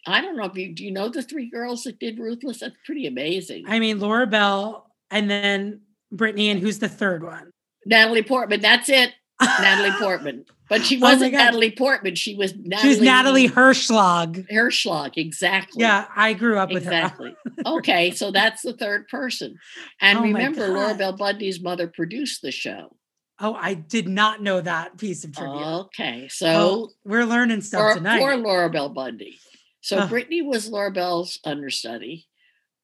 [0.08, 0.86] I don't know if you do.
[0.86, 2.60] You know the three girls that did Ruthless.
[2.60, 3.66] That's pretty amazing.
[3.68, 5.82] I mean, Laura Bell, and then
[6.14, 7.50] Britney, and who's the third one?
[7.86, 8.62] Natalie Portman.
[8.62, 9.14] That's it.
[9.42, 10.46] Natalie Portman.
[10.68, 11.38] But she Oh wasn't God.
[11.38, 12.16] Natalie Portman.
[12.16, 14.50] She was Natalie, She was Natalie Hershlag.
[14.52, 15.14] Hershlag.
[15.18, 15.82] Exactly.
[15.82, 16.92] Yeah, I grew up with her.
[16.92, 17.36] Exactly.
[17.66, 19.58] okay, so that's the third person.
[20.02, 22.96] And Oh remember, Laura Bell Bundy's mother produced the show.
[23.40, 25.66] Oh, I did not know that piece of trivia.
[25.82, 28.20] Okay, Oh, so we're learning stuff for, tonight.
[28.20, 29.38] for Laura Bell Bundy.
[29.82, 30.08] So Huh.
[30.08, 32.26] Britney was Laura Bell's understudy,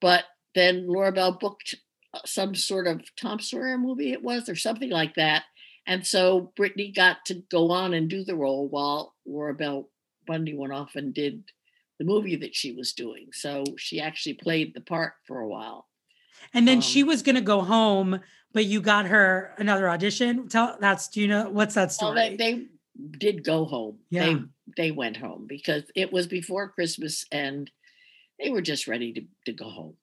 [0.01, 1.75] but then Laura Bell booked
[2.25, 5.43] some sort of Tom Sawyer movie it was or something like that.
[5.87, 9.89] And so Britney got to go on and do the role while Laura Bell
[10.27, 11.43] Bundy went off and did
[11.99, 13.27] the movie that she was doing.
[13.33, 15.87] So she actually played the part for a while.
[16.53, 18.19] and then um, she was going to go home,
[18.53, 20.47] but you got her another audition.
[20.47, 22.35] Tell that's do you know what's that Well, story?
[22.35, 22.65] they, they
[23.17, 23.99] did go home.
[24.09, 24.25] Yeah.
[24.25, 24.39] They
[24.77, 27.69] they went home because it was before Christmas and
[28.39, 29.95] they were just ready to, to go home.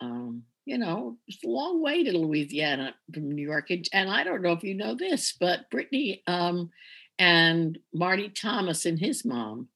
[0.00, 3.70] Um, you know, it's a long way to Louisiana from New York.
[3.70, 6.70] And, and I don't know if you know this, but Britney um,
[7.18, 9.68] and Marty Thomas and his mom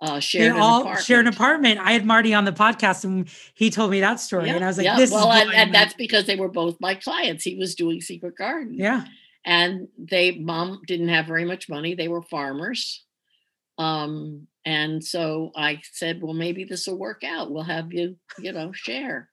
[0.00, 1.06] uh, they shared an all apartment.
[1.06, 1.80] shared an apartment.
[1.80, 4.68] I had Marty on the podcast and he told me that story, Yeah, and I
[4.68, 4.96] was like, yeah.
[4.96, 7.44] "This well, is and, and that's because they were both my clients.
[7.44, 8.74] He was doing Secret Garden.
[8.74, 9.04] yeah."
[9.46, 13.04] and they mom didn't have very much money they were farmers
[13.78, 18.52] um and so i said well maybe this will work out we'll have you you
[18.52, 19.30] know share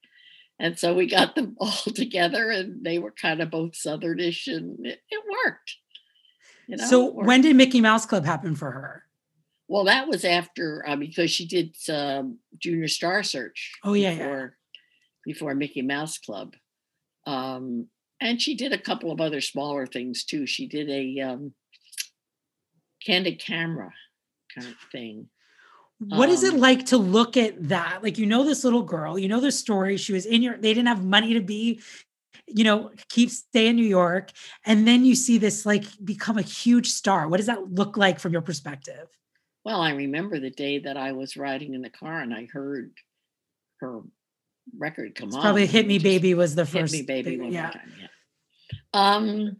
[0.59, 4.85] and so we got them all together and they were kind of both southernish and
[4.85, 5.75] it, it worked
[6.67, 9.03] you know so when did Mickey Mouse Club happen for her?
[9.67, 14.17] well that was after uh, because she did um, junior star search Oh, yeah, yeah.
[14.17, 14.57] before,
[15.25, 16.53] before mickey mouse club
[17.25, 17.87] um
[18.21, 21.53] and she did a couple of other smaller things too she did a um
[23.05, 23.91] candid camera
[24.53, 25.27] kind of thing
[26.09, 27.99] What is it Um, like to look at that?
[28.03, 29.97] Like you know this little girl, you know the story.
[29.97, 30.57] She was in your.
[30.57, 31.81] They didn't have money to be,
[32.47, 34.31] you know, keep stay in New York,
[34.65, 37.27] and then you see this like become a huge star.
[37.27, 39.07] What does that look like from your perspective?
[39.65, 42.91] well i remember the day that i was riding in the car and i heard
[43.79, 44.01] her
[44.77, 46.93] record come It's on probably "Hit Me, Baby" was the first.
[46.93, 47.69] hit me baby more yeah.
[47.69, 48.07] time yeah
[48.93, 49.55] um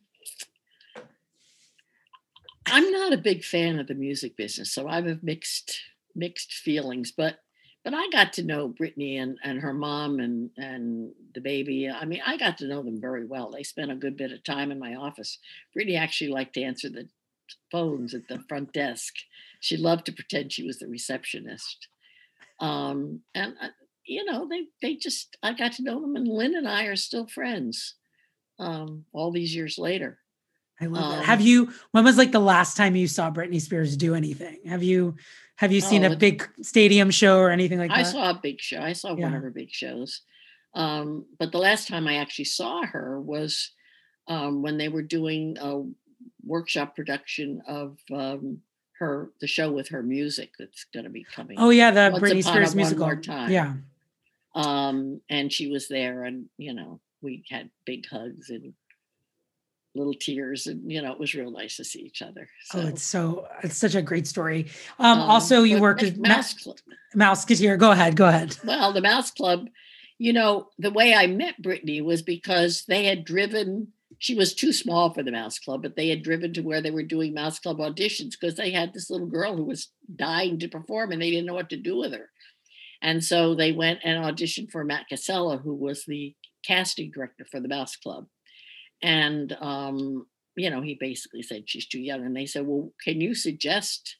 [2.65, 5.79] i'm not a big fan of the music business so i have a mixed
[6.15, 7.39] mixed feelings but
[7.83, 12.05] but i got to know britney and and her mom and and the baby i
[12.05, 13.51] mean i got to know them very well.
[13.51, 15.39] They spent a good bit of time in my office.
[15.75, 17.07] Britney actually liked to answer the
[17.71, 19.13] phones at the front desk.
[19.59, 21.87] She loved to pretend she was the receptionist.
[22.59, 23.69] Um and uh,
[24.05, 26.95] you know they they just i got to know them and lynne and i are
[26.95, 27.95] still friends
[28.59, 30.19] um all these years later
[30.83, 31.19] I love that.
[31.19, 31.71] Um, Have you?
[31.91, 34.59] When was like the last time you saw Britney Spears do anything?
[34.67, 35.15] Have you?
[35.57, 38.07] Have you seen Oh, a big stadium show or anything like I that?
[38.09, 38.79] I saw a big show.
[38.81, 40.21] I saw one of her big shows.
[40.73, 43.71] Um, but the last time I actually saw her was
[44.27, 45.83] um, when they were doing a
[46.43, 48.61] workshop production of um,
[48.99, 51.57] her the show with her music that's going to be coming.
[51.59, 53.05] oh yeah, the Once Britney Spears a One musical.
[53.05, 53.51] More Time.
[53.51, 53.73] Yeah.
[54.55, 58.73] Um, and she was there, and you know we had big hugs and
[59.95, 62.47] little tears, and you know it was real nice to see each other.
[62.65, 64.67] So, Oh, it's so it's such a great story.
[64.99, 66.77] Um, um, also you worked with Mouse Mouse Club.
[67.15, 67.77] Mouseketeer.
[67.77, 68.57] Go ahead, go ahead.
[68.65, 69.67] Well, the Mouse Club,
[70.17, 74.73] you know, the way I met Britney was because they had driven, she was too
[74.73, 77.59] small for the Mouse Club, but they had driven to where they were doing Mouse
[77.59, 81.29] Club auditions because they had this little girl who was dying to perform and they
[81.29, 82.29] didn't know what to do with her.
[83.01, 86.33] And so they went and auditioned for Matt Casella, who was the
[86.65, 88.25] casting director for the Mouse Club.
[89.03, 92.25] And, um, you know, he basically said she's too young.
[92.25, 94.17] And they said, well, can you suggest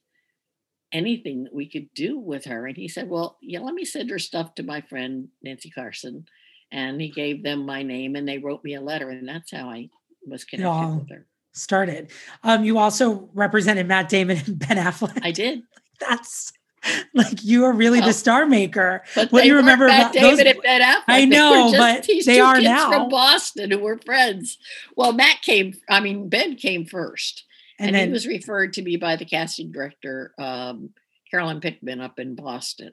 [0.93, 2.67] anything that we could do with her.
[2.67, 6.25] And he said, Well, yeah, let me send her stuff to my friend Nancy Carson.
[6.71, 9.09] And he gave them my name and they wrote me a letter.
[9.09, 9.89] And that's how I
[10.25, 11.27] was connected all- with her.
[11.55, 12.09] Started.
[12.43, 15.19] Um, you also represented Matt Damon and Ben Affleck.
[15.21, 15.61] I did.
[15.99, 16.51] That's
[17.13, 19.03] like you are really Well, the star maker.
[19.15, 21.03] But What do you remember about David those- and Ben Affleck.
[21.07, 22.89] I know, just but they are now.
[22.89, 24.57] from Boston who were friends.
[24.95, 27.45] Well, Matt came, I mean, Ben came first.
[27.79, 30.91] And, And, then he was referred to me by the casting director, um,
[31.31, 32.91] Carolyn Pickman up in Boston,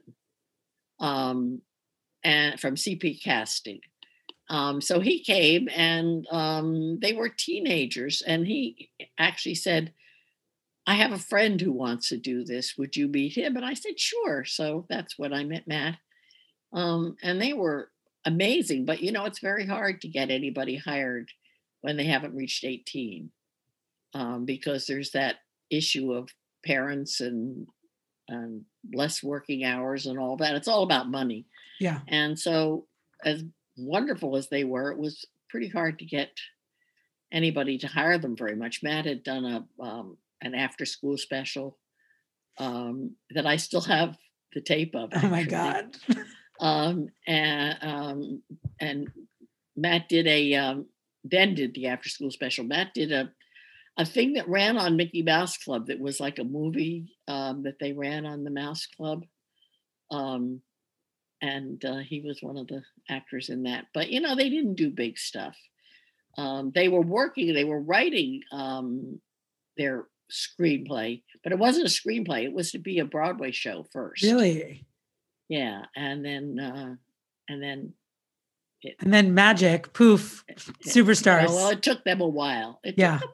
[0.98, 1.60] um,
[2.24, 3.80] and from CP Casting.
[4.48, 9.92] Um, so he came and um, they were teenagers, and he actually said,
[10.90, 12.76] I have a friend who wants to do this.
[12.76, 13.54] Would you meet him?
[13.54, 14.44] And I said, sure.
[14.44, 15.98] So that's when I met Matt.
[16.72, 17.92] Um, and they were
[18.24, 21.30] amazing, but you know, it's very hard to get anybody hired
[21.82, 23.30] when they haven't reached 18
[24.14, 25.36] um, because there's that
[25.70, 26.28] issue of
[26.66, 27.68] parents and
[28.28, 30.56] and less working hours and all that.
[30.56, 31.46] It's all about money.
[31.78, 32.00] yeah.
[32.08, 32.86] And so,
[33.24, 33.44] as
[33.76, 36.30] wonderful as they were, it was pretty hard to get
[37.30, 38.82] anybody to hire them very much.
[38.82, 41.78] Matt had done a um, an after school special
[42.58, 44.16] um, that I still have
[44.52, 45.10] the tape of.
[45.14, 45.44] Oh my.
[45.44, 45.96] God.
[46.60, 48.42] Um, and um,
[48.78, 49.08] and
[49.76, 50.86] Matt did a um,
[51.24, 52.64] Ben did the after school special.
[52.64, 53.30] Matt did a
[53.96, 57.78] a thing that ran on Mickey Mouse Club that was like a movie um, that
[57.78, 59.24] they ran on the Mouse Club.
[60.10, 60.62] Um,
[61.42, 63.86] and uh, he was one of the actors in that.
[63.94, 65.56] But you know, they didn't do big stuff.
[66.38, 69.20] Um, they were working, they were writing um,
[69.76, 72.44] their screenplay, but it wasn't a screenplay.
[72.44, 74.22] It was to be a Broadway show first.
[74.22, 74.86] Really?
[75.48, 76.94] Yeah, and then uh,
[77.48, 77.92] and then
[79.00, 80.54] And then magic, poof, you
[80.90, 81.46] superstars.
[81.48, 82.80] know, well, it took them a while.
[82.84, 83.18] It took Yeah.
[83.18, 83.28] them-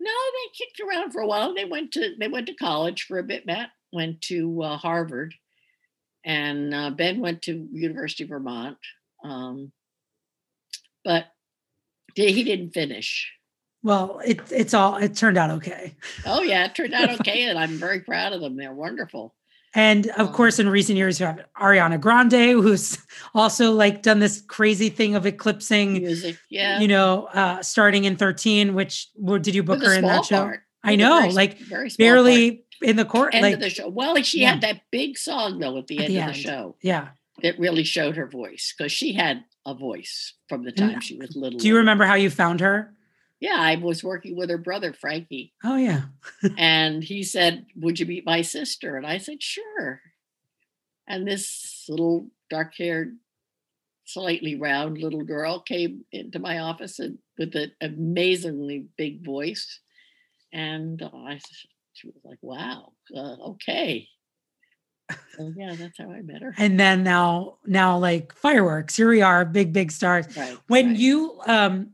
[0.00, 1.54] no, they kicked around for a while.
[1.54, 3.46] They went to they went to college for a bit.
[3.46, 5.34] Matt went to uh, Harvard,
[6.24, 8.78] and uh, Ben went to University of Vermont.
[9.24, 9.72] Um,
[11.04, 11.26] but
[12.14, 13.32] he didn't finish.
[13.82, 15.96] Well, it, it's all, it turned out okay.
[16.26, 18.56] Oh yeah, it turned out okay, and I'm very proud of them.
[18.56, 19.34] They're wonderful.
[19.74, 22.98] And of Um, course, in recent years, you have Ariana Grande, who's
[23.34, 26.80] also like done this crazy thing of eclipsing, Music, yeah.
[26.80, 29.08] you know, uh, starting in 13, which
[29.40, 30.44] did you book her in that show?
[30.44, 30.60] part.
[30.82, 32.14] I know, very like, very small part.
[32.24, 33.34] Barely in the court.
[33.34, 33.88] end like, of the show.
[33.88, 34.52] Well, she Yeah.
[34.52, 36.34] had that big song though at the At end the of end.
[36.34, 37.08] the show yeah.
[37.42, 41.16] that really showed her voice because she had a voice from the And time she
[41.18, 41.58] was little.
[41.58, 42.94] Do you remember how you found her?
[43.40, 46.06] Yeah, I was working with her brother Frankie, Oh, yeah.
[46.58, 50.00] and he said, "Would you meet my sister?" And I said, "Sure."
[51.06, 53.16] And this little dark-haired,
[54.04, 59.80] slightly round little girl came into my office and with an amazingly big voice,
[60.52, 61.40] and uh, I,
[61.92, 64.08] she was like, "Wow, uh, okay."
[65.36, 66.54] So yeah, that's how I met her.
[66.58, 70.26] And then now, now like fireworks, here we are, big, big stars.
[70.36, 70.58] Right.
[70.66, 70.96] when right.
[70.96, 71.92] you um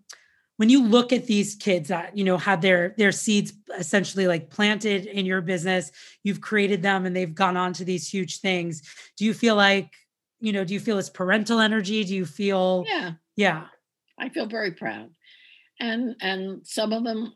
[0.57, 4.51] when you look at these kids that you know had their their seeds essentially like
[4.51, 5.91] planted in your business
[6.23, 8.83] you've created them and they've gone on to these huge things
[9.17, 9.91] do you feel like
[10.45, 12.05] you know do you feel it's parental energy?
[12.05, 13.67] Do you feel yeah, yeah.
[14.19, 15.11] I feel very proud.
[15.81, 17.33] And and some of them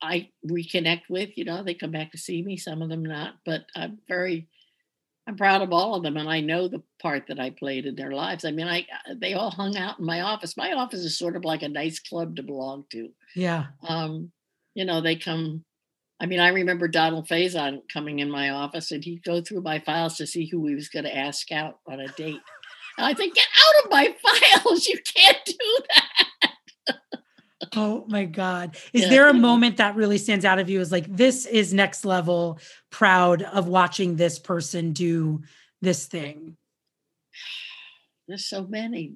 [0.00, 3.34] I reconnect with, you know, they come back to see me, some of them not,
[3.44, 4.48] but I'm very
[5.26, 7.94] I'm proud of all of them and I know the part that I played in
[7.94, 8.44] their lives.
[8.44, 10.56] I mean, I uh, they all hung out in my office.
[10.56, 13.10] My office is sort of like a nice club to belong to.
[13.36, 14.32] yeah Um,
[14.74, 15.64] you know, they come
[16.22, 19.80] I mean, I remember Donald Faison coming in my office and he'd go through my
[19.80, 22.38] files to see who he was going to ask out on a date.
[22.96, 24.14] And I think, get out of my
[24.62, 24.86] files.
[24.86, 26.94] You can't do that.
[27.76, 28.76] oh my god.
[28.92, 29.08] Is Yeah.
[29.08, 32.58] there a moment that really stands out of you as like this is next level
[32.90, 35.42] proud of watching this person do
[35.80, 36.56] this thing?
[38.28, 39.14] There's so many.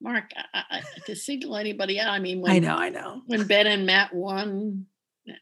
[0.00, 3.22] Mark, I, I, to single anybody out, I mean, when, i know i know.
[3.26, 4.86] when Ben and Matt won,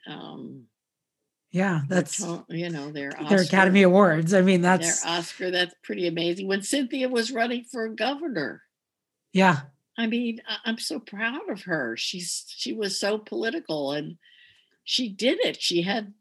[0.07, 0.65] um,
[1.51, 4.33] yeah that's you know, their their academy awards.
[4.33, 6.47] I mean their that's Oscar, that's pretty amazing.
[6.47, 8.63] When Cynthia was running for governor,
[9.33, 9.63] yeah
[9.97, 11.97] I mean, I'm so proud of her.
[11.97, 14.17] She's she was so political and
[14.85, 15.61] she did it.
[15.61, 16.13] She had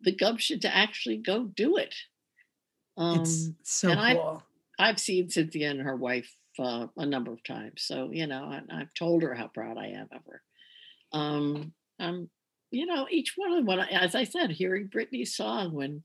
[0.00, 1.94] the gumption to actually go do it.
[2.96, 4.42] Um, it's so and cool
[4.78, 8.60] I've seen Cynthia and her wife uh, a number of times, so you know, I,
[8.70, 10.42] I've told her how proud I am of her.
[11.12, 12.28] Um, um,
[12.70, 13.78] you know, each one of them.
[13.78, 16.02] As I said, hearing Britney's song when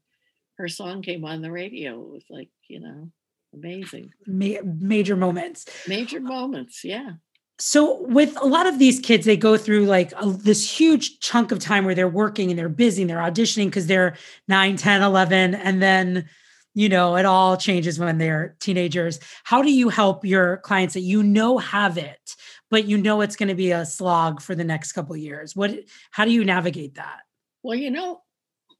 [0.57, 3.11] her song came on the radio, it was like you know,
[3.53, 5.65] amazing, ma- major moments.
[5.87, 6.83] major moments.
[6.83, 7.13] Yeah,
[7.59, 11.51] So with a lot of these kids, they go through like a, this huge chunk
[11.51, 14.15] of time where they're working and they're busy and they're auditioning because they're
[14.47, 15.55] 9, 10, 11.
[15.55, 16.29] And then,
[16.73, 19.19] you know, it all changes when they're teenagers.
[19.43, 22.35] How do you help your clients that you know have it,
[22.71, 25.55] but you know it's going to be a slog for the next couple of years?
[25.55, 25.71] What,
[26.11, 27.21] how do you navigate that?
[27.63, 28.21] Well, you know,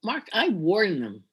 [0.03, 1.23] Mark, I warn them.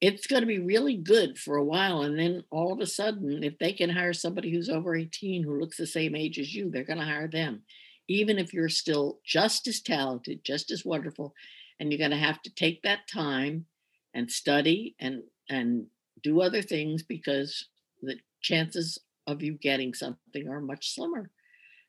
[0.00, 2.02] It's going to be really good for a while.
[2.02, 5.60] And then all of a sudden, if they can hire somebody who's over 18 who
[5.60, 7.62] looks the same age as you, they're going to hire them.
[8.08, 11.34] Even if you're still just as talented, just as wonderful.
[11.78, 13.66] And you're going to have to take that time
[14.14, 15.86] and study and and
[16.22, 17.66] do other things because
[18.02, 21.30] the chances of you getting something are much slimmer.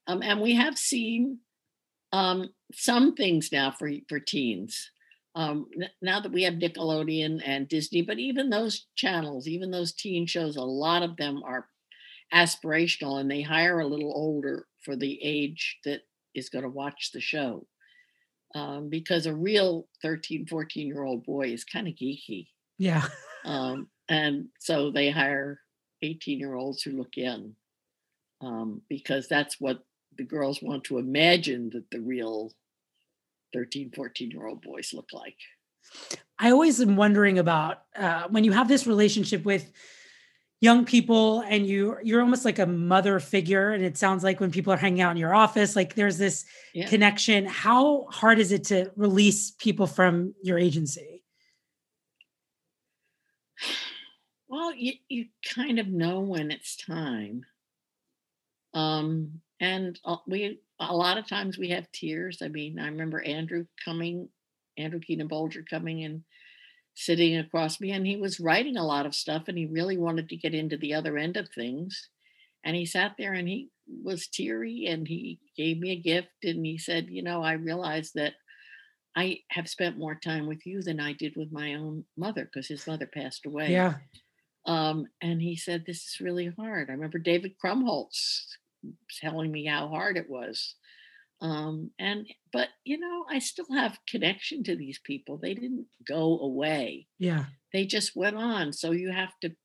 [0.08, 1.40] Um, and we have seen
[2.12, 4.92] um, some things now for for teens.
[5.34, 5.68] Um,
[6.02, 10.58] now that we have Nickelodeon and Disney, but even those channels, even those teen shows,
[10.58, 11.68] a lot of them are
[12.34, 16.02] aspirational and they hire a little older for the age that
[16.36, 17.66] is going to watch the show.
[18.54, 22.48] Um, because a real 13, 14 year old boy is kind of geeky.
[22.78, 23.08] Yeah.
[23.46, 25.60] Um, and so they hire
[26.02, 27.56] 18 year olds who look young
[28.42, 29.84] um, because that's what
[30.18, 32.52] the girls want to imagine that the real
[33.54, 35.38] 13, 14 year old boys look like.
[36.40, 39.72] I always am wondering about uh, when you have this relationship with
[40.62, 44.52] young people and you you're almost like a mother figure and it sounds like when
[44.52, 46.88] people are hanging out in your office like there's this yeah.
[46.88, 51.24] connection how hard is it to release people from your agency
[54.48, 57.44] well you, you kind of know when it's time
[58.76, 63.22] um and uh, we a lot of times we have tears i mean i remember
[63.22, 64.28] andrew coming
[64.78, 66.24] andrew keenan bolger coming and
[66.96, 70.28] sitting across me and he was writing a lot of stuff and he really wanted
[70.28, 72.10] to get into the other end of things
[72.66, 73.70] and he sat there and he
[74.04, 78.12] was teary and he gave me a gift and he said you know i realized
[78.16, 78.34] that
[79.16, 82.68] i have spent more time with you than i did with my own mother because
[82.68, 83.72] his mother passed away.
[83.72, 83.96] Yeah.
[84.68, 86.90] Um, and he said this is really hard.
[86.90, 88.44] I remember david krumholtz
[89.20, 90.76] telling me how hard it was.
[91.42, 96.38] Um, and but you know i still have connection to these people they didn't go
[96.40, 97.08] away.
[97.18, 97.46] Yeah.
[97.74, 99.56] They just went on so you have to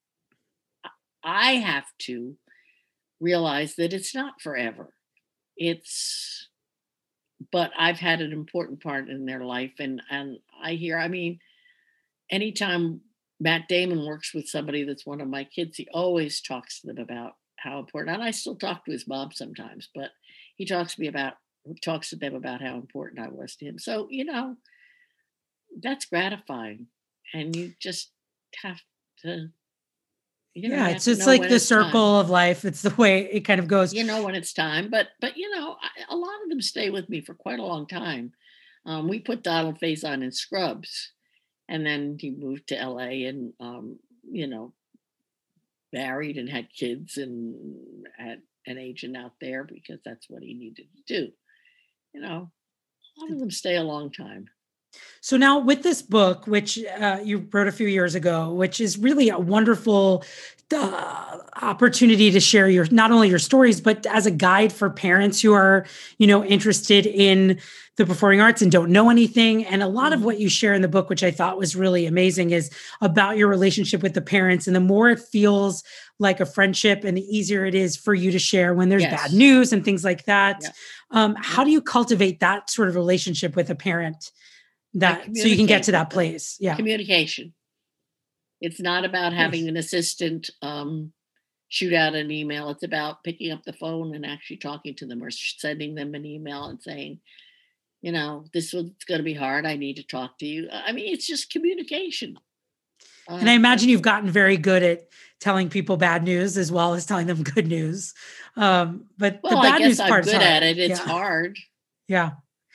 [1.22, 2.36] i have to
[3.20, 4.94] realize that it's not forever.
[5.56, 6.48] It's
[7.52, 11.38] but i've had an important part in their life and and i hear i mean
[12.30, 13.00] anytime
[13.38, 16.98] matt damon works with somebody that's one of my kids he always talks to them
[16.98, 17.32] about
[17.66, 20.10] how important and i still talk to his mom sometimes but
[20.56, 21.34] he talks to me about
[21.74, 23.78] talks to them about how important I was to him.
[23.78, 24.56] So, you know,
[25.80, 26.86] that's gratifying.
[27.34, 28.12] And you just
[28.62, 28.80] have
[29.22, 29.48] to
[30.54, 32.24] you know, yeah, it's just like the circle time.
[32.24, 32.64] of life.
[32.64, 33.92] It's the way it kind of goes.
[33.92, 36.88] You know when it's time, but but you know, I, a lot of them stay
[36.88, 38.32] with me for quite a long time.
[38.86, 41.12] Um, we put Donald Faison in Scrubs,
[41.68, 43.24] and then he moved to L.A.
[43.24, 43.98] and um,
[44.30, 44.72] you know,
[45.92, 50.86] married and had kids and had an agent out there because that's what he needed
[50.96, 51.32] to do
[52.16, 52.50] you know,
[53.18, 54.46] a lot of them stay a long time.
[55.20, 58.96] So now with this book, which uh, you wrote a few years ago, which is
[58.96, 60.24] really a wonderful
[60.74, 65.40] uh, opportunity to share your not only your stories but as a guide for parents
[65.40, 65.86] who are
[66.18, 67.58] you know interested in
[67.96, 70.26] the performing arts and don't know anything and a lot of mm-hmm.
[70.26, 72.68] what you share in the book which i thought was really amazing is
[73.00, 75.84] about your relationship with the parents and the more it feels
[76.18, 79.22] like a friendship and the easier it is for you to share when there's yes.
[79.22, 80.70] bad news and things like that yeah.
[81.12, 84.32] um, how do you cultivate that sort of relationship with a parent
[84.94, 87.52] that so you can get to that place yeah communication
[88.60, 89.68] it's not about having yes.
[89.68, 91.12] an assistant um,
[91.68, 92.70] shoot out an email.
[92.70, 96.24] It's about picking up the phone and actually talking to them or sending them an
[96.24, 97.20] email and saying,
[98.02, 99.66] you know, this is going to be hard.
[99.66, 100.68] I need to talk to you.
[100.70, 102.38] I mean, it's just communication.
[103.28, 105.08] And I uh, imagine you've gotten very good at
[105.40, 108.14] telling people bad news as well as telling them good news.
[108.56, 110.78] Um, but well, the bad news part I'm good at it.
[110.78, 111.06] It's yeah.
[111.06, 111.58] hard.
[112.06, 112.30] Yeah.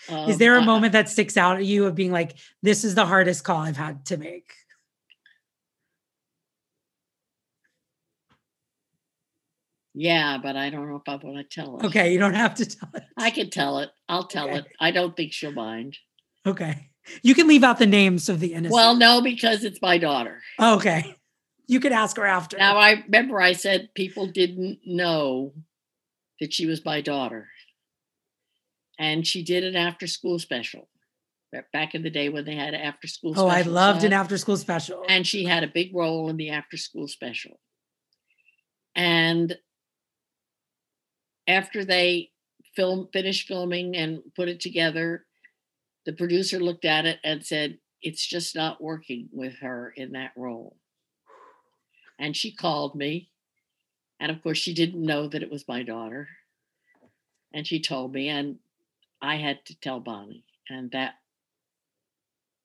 [0.09, 2.95] Um, is there a moment that sticks out at you of being like, this is
[2.95, 4.53] the hardest call I've had to make?
[9.93, 11.85] Yeah, but I don't know if I want to tell it.
[11.85, 13.03] Okay, you don't have to tell it.
[13.17, 13.89] I can tell it.
[14.07, 14.59] I'll tell okay.
[14.59, 14.65] it.
[14.79, 15.97] I don't think she'll mind.
[16.45, 16.89] Okay.
[17.23, 18.73] You can leave out the names of the innocent.
[18.73, 20.41] Well, no, because it's my daughter.
[20.59, 21.15] Okay.
[21.67, 22.57] You could ask her after.
[22.57, 25.53] Now I remember I said people didn't know
[26.39, 27.47] that she was my daughter.
[29.01, 30.87] And she did an after school special.
[31.73, 33.47] Back in the day when they had after school special.
[33.47, 35.03] Oh, I loved an after school special.
[35.09, 37.59] And she had a big role in the after school special.
[38.95, 39.57] And
[41.47, 42.29] after they
[42.75, 45.25] film finished filming and put it together,
[46.05, 50.31] the producer looked at it and said, It's just not working with her in that
[50.37, 50.77] role.
[52.19, 53.31] And she called me.
[54.19, 56.27] And of course, she didn't know that it was my daughter.
[57.51, 58.59] And she told me, and
[59.21, 60.45] I had to tell Bonnie.
[60.69, 61.15] And that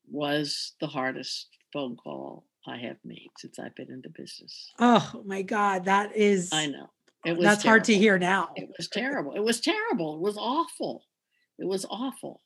[0.09, 4.73] was the hardest phone call I have made since I've been in the business.
[4.79, 5.85] Oh my God.
[5.85, 6.51] That is.
[6.53, 6.91] I know.
[7.25, 7.71] It was That's terrible.
[7.71, 8.51] hard to hear now.
[8.55, 9.33] It was terrible.
[9.35, 10.17] It was terrible.
[10.17, 11.05] It was awful.
[11.59, 12.43] It was awful.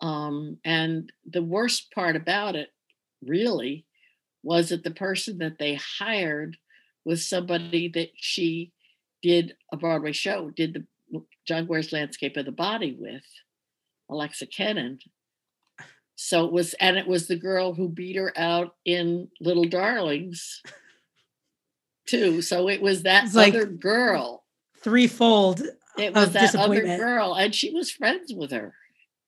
[0.00, 2.68] Um, and the worst part about it,
[3.22, 3.86] really,
[4.42, 6.56] was that the person that they hired
[7.04, 8.72] was somebody that she
[9.22, 10.84] did a Broadway show, did the
[11.48, 13.24] John Landscape of the Body with,
[14.10, 14.98] Alexa Kenin.
[16.14, 20.62] So it was, and it was the girl who beat her out in Little Darlings
[22.06, 22.42] too.
[22.42, 24.44] So it was that other girl.
[24.82, 25.62] Threefold.
[25.96, 28.74] It was that other girl, and she was friends with her.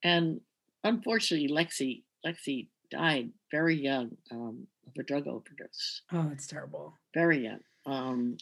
[0.02, 0.40] And
[0.84, 6.02] unfortunately, Lexi Lexi died very young um, of a drug overdose.
[6.12, 6.94] Oh, it's terrible.
[7.14, 8.36] Very young, um,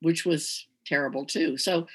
[0.00, 1.56] which was terrible too.
[1.56, 1.86] So,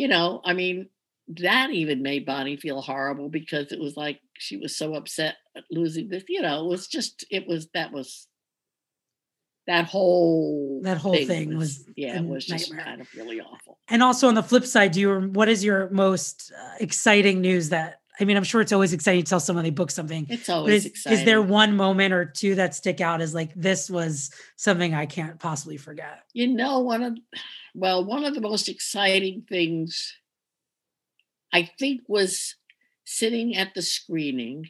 [0.00, 0.88] you know, I mean,
[1.28, 5.64] that even made Bonnie feel horrible because it was like she was so upset at
[5.70, 6.24] losing this.
[6.26, 8.26] You know, it was just it was that was
[9.66, 12.86] that whole That whole thing was yeah, it was just nightmare.
[12.86, 13.78] kind of really awful.
[13.88, 17.68] And also on the flip side, do you what is your most uh, exciting news
[17.68, 20.26] that I mean, I'm sure it's always exciting to tell someone they booked something.
[20.28, 21.18] It's always is, exciting.
[21.18, 25.06] is there one moment or two that stick out as like this was something I
[25.06, 26.20] can't possibly forget?
[26.32, 27.18] you know one of
[27.74, 30.14] well one of the most exciting things
[31.52, 32.56] i think was
[33.04, 34.68] sitting at the screening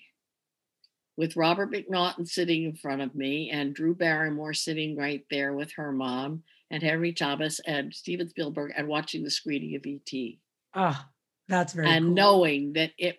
[1.16, 5.72] with robert mcnaughton sitting in front of me and drew barrymore sitting right there with
[5.72, 10.38] her mom and henry thomas and steven spielberg and watching the screening of et
[10.72, 11.08] Oh, ah,
[11.48, 12.14] that's very and cool.
[12.14, 13.18] knowing that it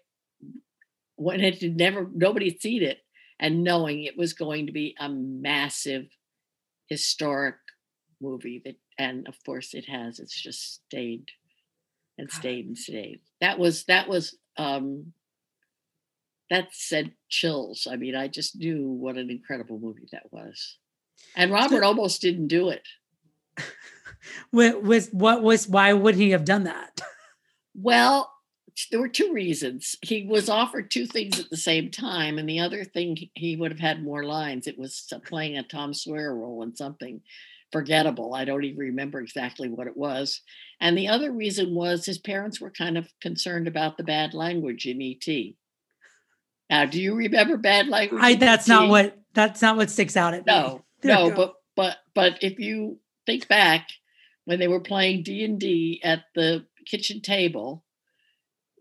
[1.15, 2.99] when it had never nobody had seen it
[3.39, 6.05] and knowing it was going to be a massive
[6.87, 7.55] historic
[8.21, 11.29] movie that and of course it has it's just stayed
[12.17, 15.13] and stayed and stayed that was that was um
[16.49, 17.87] that said chills.
[17.89, 20.77] I mean i just knew what an incredible movie that was.
[21.35, 22.87] And robert almost didn't do it.
[24.51, 27.01] With, with what was why would he have done that?
[27.73, 28.30] Well,
[28.89, 29.95] there were two reasons.
[30.01, 33.71] He was offered two things at the same time, and the other thing he- would
[33.71, 34.67] have had more lines.
[34.67, 37.21] It was playing a Tom Sawyer role in something
[37.71, 38.33] forgettable.
[38.33, 40.41] I don't even remember exactly what it was.
[40.79, 44.85] And the other reason was his parents were kind of concerned about the bad language
[44.85, 45.55] in ET.
[46.69, 48.21] Now, do you remember bad language?
[48.23, 50.53] I that's not what that's not what sticks out at me.
[50.53, 53.89] No, There no, you but but but if you think back
[54.45, 57.83] when they were playing D and D at the kitchen table,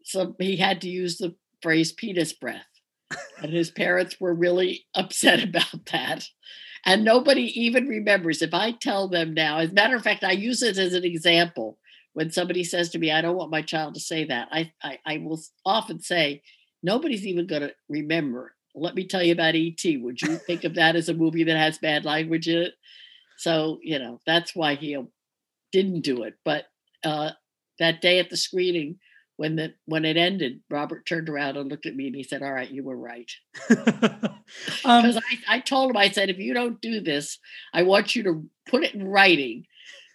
[0.04, 2.66] so he had to use the phrase "penis breath,"
[3.42, 6.26] and his parents were really upset about that.
[6.86, 8.40] And nobody even remembers.
[8.40, 11.04] If I tell them now, as a matter of fact, I use it as an
[11.04, 11.78] example
[12.14, 14.98] when somebody says to me, "I don't want my child to say that," I I,
[15.04, 16.42] I will often say,
[16.82, 19.82] "Nobody's even going to remember." Let me tell you about ET.
[19.84, 22.74] Would you think of that as a movie that has bad language in it?
[23.36, 24.96] So you know that's why he
[25.72, 26.34] didn't do it.
[26.44, 26.64] But
[27.04, 27.30] uh,
[27.78, 28.98] that day at the screening,
[29.40, 32.42] when the when it ended, Robert turned around and looked at me and he said,
[32.42, 33.30] "All right, you were right."
[33.70, 34.36] um,
[34.82, 37.38] Because I, I told him, I said, if you don't do this,
[37.72, 39.64] I want you to put it in writing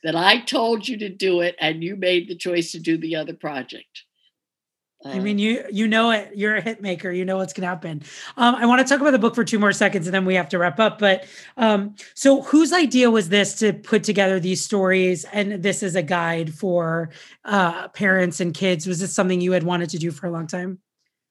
[0.03, 3.15] that I told you to do it and you made the choice to do the
[3.15, 4.03] other project.
[5.05, 6.31] I mean, you you know it.
[6.35, 7.11] You're a hit maker.
[7.11, 8.01] You know what's going to happen.
[8.37, 10.35] Um, I want to talk about the book for two more seconds, and then we
[10.35, 10.99] have to wrap up.
[10.99, 11.25] But
[11.57, 16.03] um, so, whose idea was this to put together these stories, and this is a
[16.03, 17.11] guide for
[17.43, 18.87] uh, parents and kids?
[18.87, 20.79] Was this something you had wanted to do for a long time?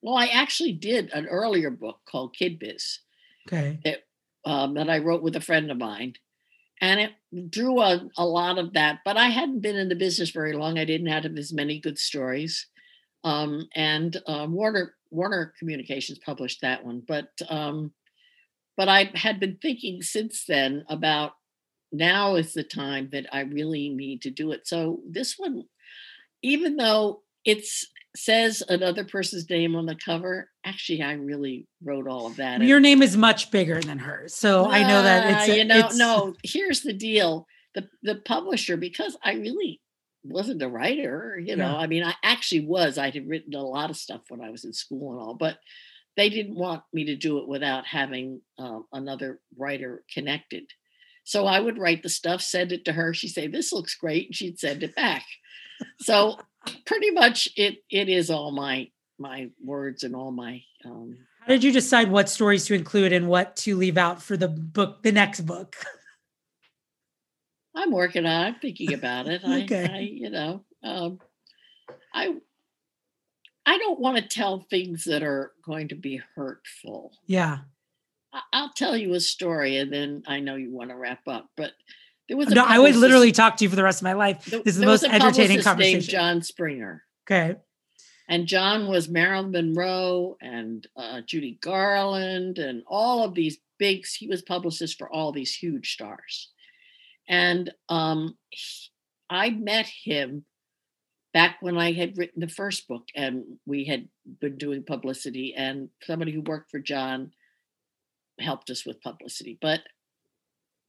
[0.04, 2.98] well, I actually did an earlier book called Kid Biz.
[3.48, 3.80] Okay.
[4.44, 6.12] um, that I wrote with a friend of mine.
[6.82, 10.28] And it drew a, a lot of that, but I hadn't been in the business
[10.28, 10.78] very long.
[10.78, 12.66] I didn't have as many good stories.
[13.24, 17.92] Um, and um, Warner Warner Communications published that one, but um,
[18.76, 21.32] but I had been thinking since then about
[21.92, 24.66] now is the time that I really need to do it.
[24.66, 25.64] So this one,
[26.42, 27.64] even though it
[28.16, 32.60] says another person's name on the cover, actually I really wrote all of that.
[32.60, 35.64] and- Your name is much bigger than hers, so I know that it's a- you
[35.64, 36.34] know it's- no.
[36.42, 39.80] Here's the deal: the the publisher, because I really
[40.24, 41.40] wasn't a writer.
[41.42, 41.76] You know, Yeah.
[41.76, 42.98] I mean, I actually was.
[42.98, 45.58] I had written a lot of stuff when I was in school and all, but
[46.16, 50.64] they didn't want me to do it without having um, another writer connected.
[51.24, 53.14] So I would write the stuff, send it to her.
[53.14, 55.24] She'd say, "This looks great," and she'd send it back.
[56.00, 56.38] So
[56.86, 61.64] pretty much, it it is all my my words and all my um, How did
[61.64, 65.12] you decide what stories to include and what to leave out for the book, the
[65.12, 65.76] next book?
[67.74, 68.46] I'm working on.
[68.46, 68.48] it.
[68.48, 69.42] I'm thinking about it.
[69.44, 69.88] I, Okay.
[69.92, 71.20] I you know, um,
[72.12, 72.34] I
[73.66, 77.12] I don't want to tell things that are going to be hurtful.
[77.26, 77.58] Yeah.
[78.32, 81.48] I, I'll tell you a story, and then I know you want to wrap up.
[81.56, 81.72] But
[82.28, 84.12] there was a No, I would literally talk to you for the rest of my
[84.12, 84.44] life.
[84.44, 86.10] This is the most entertaining publicist named conversation.
[86.10, 87.56] John Springer, Okay.
[88.28, 94.04] and John was Marilyn Monroe and uh, Judy Garland and all of these big.
[94.06, 96.50] He was publicist for all these huge stars,
[97.28, 98.88] and um, he-
[99.30, 100.44] I met him
[101.32, 104.08] back when I had written the first book, and we had
[104.40, 107.32] been doing publicity, and somebody who worked for John
[108.38, 109.80] helped us with publicity, but.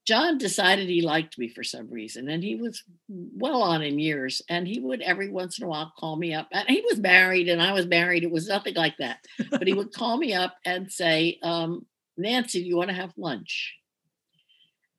[0.05, 4.39] John decided he liked me for some reason, and he was well on in years.
[4.47, 6.47] And he would every once in a while call me up.
[6.51, 8.23] And he was married, and I was married.
[8.23, 9.25] It was nothing like that.
[9.49, 13.13] But he would call me up and say, um, "Nancy, do you want to have
[13.17, 13.73] lunch?"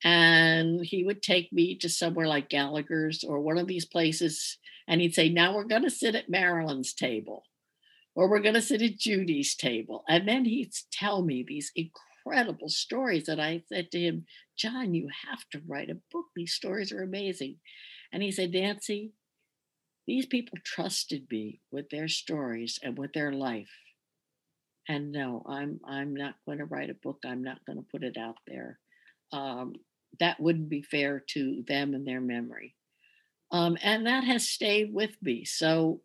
[0.03, 5.01] And he would take me to somewhere like Gallagher's or one of these places And
[5.01, 7.43] he'd say, Now we're going to sit at Marilyn's table,
[8.15, 10.03] or we're going to sit at Judy's table.
[10.07, 13.27] And then he'd tell me these incredible stories.
[13.27, 14.25] And I said to him,
[14.57, 16.25] John, you have to write a book.
[16.35, 17.57] These stories are amazing.
[18.11, 19.13] And he said, Nancy,
[20.07, 23.71] these people trusted me with their stories and with their life.
[24.87, 27.19] And no, I'm I'm not going to write a book.
[27.25, 28.79] I'm not going to put it out there.
[29.31, 29.75] Um,
[30.19, 32.75] that wouldn't be fair to them and their memory.
[33.51, 35.45] Um, and that has stayed with me.
[35.45, 36.01] So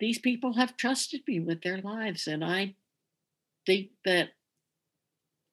[0.00, 2.76] these people have trusted me with their lives, and I
[3.66, 4.30] think that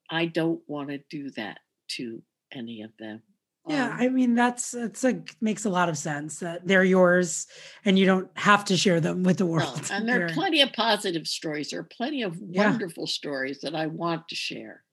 [0.10, 1.60] I don't want to do that
[1.90, 2.22] to
[2.52, 3.24] any of them.
[3.68, 7.48] Yeah, Um, I mean that's that's a makes a lot of sense that they're yours
[7.84, 9.88] and you don't have to share them with the no, world.
[9.90, 11.72] and there are plenty of positive stories.
[11.72, 12.70] There are plenty of Yeah.
[12.70, 14.84] wonderful stories that I want to share.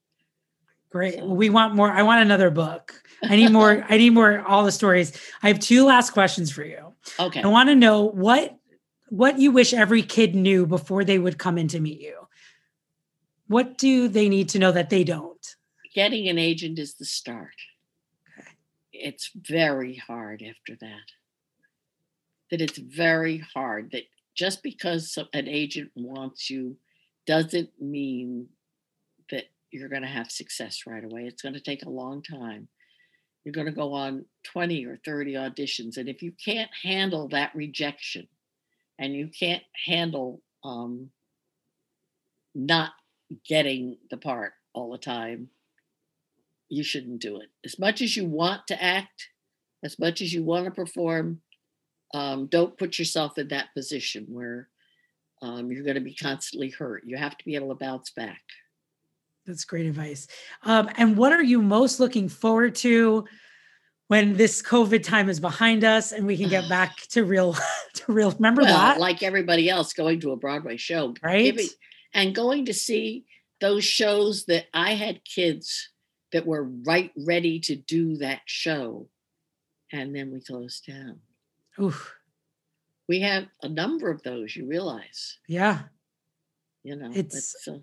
[0.92, 1.14] Great.
[1.14, 1.90] So- we want more.
[1.90, 3.02] I want another book.
[3.24, 3.84] I need more.
[3.88, 4.40] I need more.
[4.46, 5.18] All the stories.
[5.42, 6.92] I have two last questions for you.
[7.18, 7.42] Okay.
[7.42, 8.56] I want to know what
[9.08, 12.16] what you wish every kid knew before they would come in to meet you.
[13.48, 15.56] What do they need to know that they don't?
[15.94, 17.54] Getting an agent is the start.
[18.38, 18.48] Okay.
[18.92, 21.06] It's very hard after that.
[22.50, 26.76] That it's very hard that just because an agent wants you
[27.26, 28.48] doesn't mean
[29.72, 31.22] you're going to have success right away.
[31.22, 32.68] It's going to take a long time.
[33.44, 35.96] You're going to go on 20 or 30 auditions.
[35.96, 38.28] And if you can't handle that rejection
[38.98, 41.10] and you can't handle um,
[42.54, 42.92] not
[43.48, 45.48] getting the part all the time,
[46.68, 47.48] you shouldn't do it.
[47.64, 49.28] As much as you want to act,
[49.82, 51.40] as much as you want to perform,
[52.14, 54.68] um, don't put yourself in that position where
[55.40, 57.02] um, you're going to be constantly hurt.
[57.04, 58.40] You have to be able to bounce back.
[59.46, 60.28] That's great advice.
[60.62, 63.24] Um, and what are you most looking forward to
[64.08, 67.56] when this COVID time is behind us and we can get back to real
[67.94, 68.30] to real?
[68.32, 71.44] Remember well, that, like everybody else, going to a Broadway show, right?
[71.44, 71.68] giving-
[72.14, 73.24] and going to see
[73.60, 75.88] those shows that I had kids
[76.32, 79.08] that were right ready to do that show,
[79.92, 81.20] and then we closed down.
[81.80, 82.14] Oof.
[83.08, 84.54] We have a number of those.
[84.54, 85.84] You realize, Yeah.
[86.82, 87.78] you know, It's- it's, uh,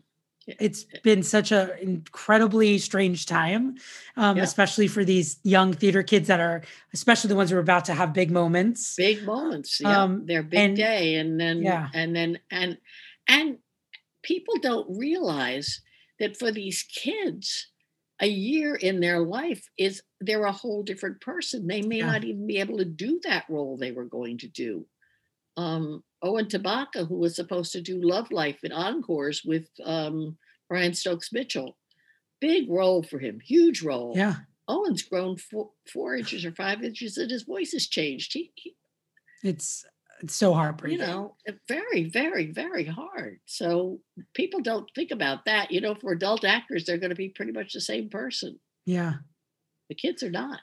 [0.59, 3.77] it's been such an incredibly strange time,
[4.17, 4.43] um, Yeah.
[4.43, 7.93] especially for these young theater kids that are, especially the ones who are about to
[7.93, 8.95] have big moments.
[8.95, 11.89] big moments yeah Um, their big and- day and then yeah.
[11.93, 12.77] and then and
[13.27, 13.57] and
[14.23, 15.81] people don't realize
[16.19, 17.67] that for these kids
[18.21, 22.07] a year in their life is they're a whole different person they may Yeah.
[22.07, 24.85] not even be able to do that role they were going to do
[25.63, 25.85] um
[26.27, 30.15] owen tabaka who was supposed to do love life in encores with um
[30.69, 31.69] brian stokes mitchell.
[32.49, 34.11] Big role for him huge role.
[34.23, 34.35] Yeah.
[34.75, 38.29] owen's grown four, four inches or five inches and his voice has changed.
[38.37, 38.69] He, he
[39.51, 39.69] It's
[40.21, 40.99] it's so heartbreaking.
[40.99, 41.23] you know
[41.75, 43.35] very very very hard.
[43.45, 43.69] So
[44.39, 45.71] people don't think about that.
[45.73, 48.51] You know for adult actors they're going to be pretty much the same person.
[48.85, 49.13] Yeah.
[49.89, 50.61] the kids are not.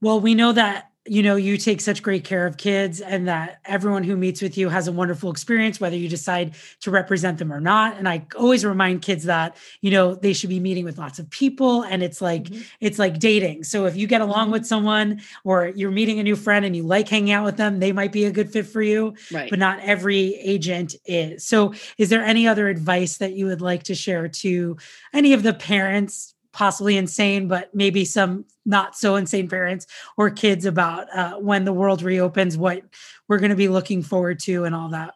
[0.00, 3.58] Well, we know that you know you take such great care of kids and that
[3.64, 7.52] everyone who meets with you has a wonderful experience whether you decide to represent them
[7.52, 7.96] or not.
[7.96, 11.28] And i always remind kids that you know they should be meeting with lots of
[11.30, 12.64] people and it's like Mhm.
[12.80, 13.64] it's like dating.
[13.64, 16.84] So if you get along with someone or you're meeting a new friend and you
[16.84, 19.50] like hanging out with them they might be a good fit for you right.
[19.50, 21.44] but not every agent is.
[21.44, 24.76] So is there any other advice that you would like to share to
[25.12, 29.86] any of the parents possibly insane but maybe some not so insane parents
[30.16, 32.82] or kids about uh, when the world reopens what
[33.26, 35.14] we're going to be looking forward to and all that.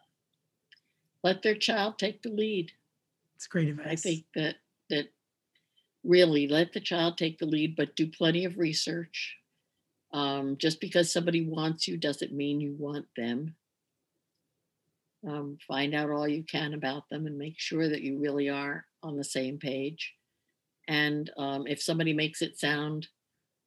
[1.23, 2.71] Let their child take the lead.
[3.35, 3.87] It's great advice.
[3.87, 4.55] I think that
[4.89, 5.11] that
[6.03, 9.35] really let the child take the lead but do plenty of research.
[10.13, 13.55] Um, just because somebody wants you doesn't mean you want them.
[15.27, 18.85] Um, find out all you can about them and make sure that you really are
[19.03, 20.16] on the same page
[20.87, 23.07] and um, if somebody makes it sound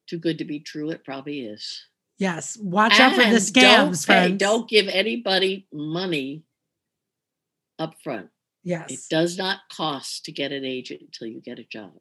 [0.07, 1.85] too good to be true it probably is
[2.17, 6.43] yes watch out for the And scams don't pay- friends don't give anybody money
[7.79, 8.29] up front
[8.63, 8.91] Yes.
[8.91, 11.93] it does not cost to get an agent until you get a job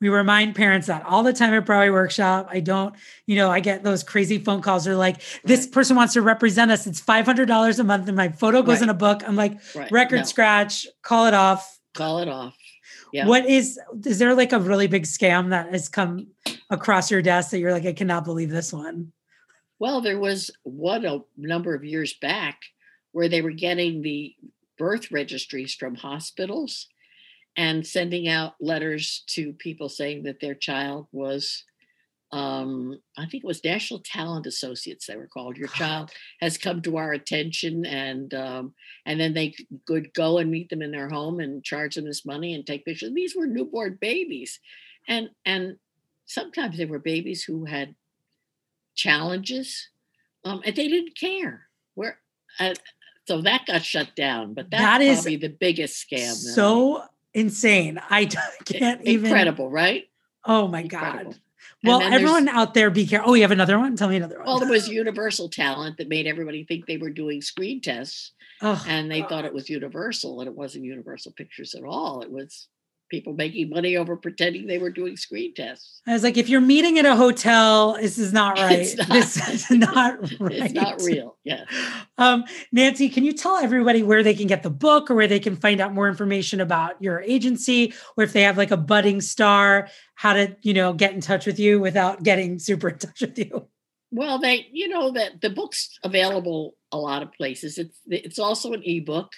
[0.00, 2.48] we remind parents that all the time at Broadway Workshop.
[2.50, 2.92] I don't,
[3.28, 4.84] you know, I get those crazy phone calls.
[4.84, 5.72] They're like, this Right.
[5.72, 6.88] person wants to represent us.
[6.88, 9.22] It's $500 a month and my photo goes in a book.
[9.24, 11.78] I'm like, right record no, scratch, call it off.
[11.94, 12.56] call it off
[13.12, 16.28] yeah What is, is there like a really big scam that has come
[16.70, 19.12] across your desk that you're like, I cannot believe this one?
[19.78, 22.60] Well, there was one a number of years back
[23.12, 24.34] where they were getting the
[24.78, 26.88] birth registries from hospitals
[27.56, 31.64] and sending out letters to people saying that their child was
[32.32, 35.58] um, I think it was National Talent Associates they were called.
[35.58, 36.10] Your child
[36.40, 38.74] has come to our attention, and um,
[39.04, 39.54] and then they
[39.86, 42.86] could go and meet them in their home and charge them this money and take
[42.86, 43.12] pictures.
[43.12, 44.60] These were newborn babies,
[45.06, 45.76] and and
[46.24, 47.94] sometimes they were babies who had
[48.94, 49.88] challenges,
[50.44, 51.66] um, and they didn't care.
[51.94, 52.18] Where
[52.58, 52.74] uh,
[53.28, 56.32] so that got shut down, but that's That is probably the biggest scam.
[56.32, 57.04] So
[57.34, 58.00] insane.
[58.08, 58.24] I
[58.64, 59.26] can't even.
[59.26, 60.08] incredible, right?
[60.46, 61.32] Oh my Incredible.
[61.32, 61.40] God.
[61.84, 63.30] Well, everyone out there, be careful.
[63.30, 63.96] Oh, you have another one?
[63.96, 64.46] Tell me another one.
[64.46, 68.84] Well, there was Universal Talent that made everybody think they were doing screen tests, Oh,
[68.88, 72.22] and they thought it was Universal, and it wasn't Universal Pictures at all.
[72.22, 72.68] It was
[73.12, 76.00] people making money over pretending they were doing screen tests.
[76.06, 78.88] I was like, if you're meeting at a hotel, this is not right.
[78.96, 80.52] Not- this is not right.
[80.52, 81.36] It's not real.
[81.44, 81.64] Yeah.
[82.18, 85.40] Um, Nancy, can you tell everybody where they can get the book or where they
[85.40, 89.20] can find out more information about your agency or if they have like a budding
[89.20, 93.22] star, how to, you know, get in touch with you without getting super in touch
[93.22, 93.66] with you?
[94.12, 97.76] Well, they, you know, that the book's available a lot of places.
[97.78, 99.32] It's it's also an ebook.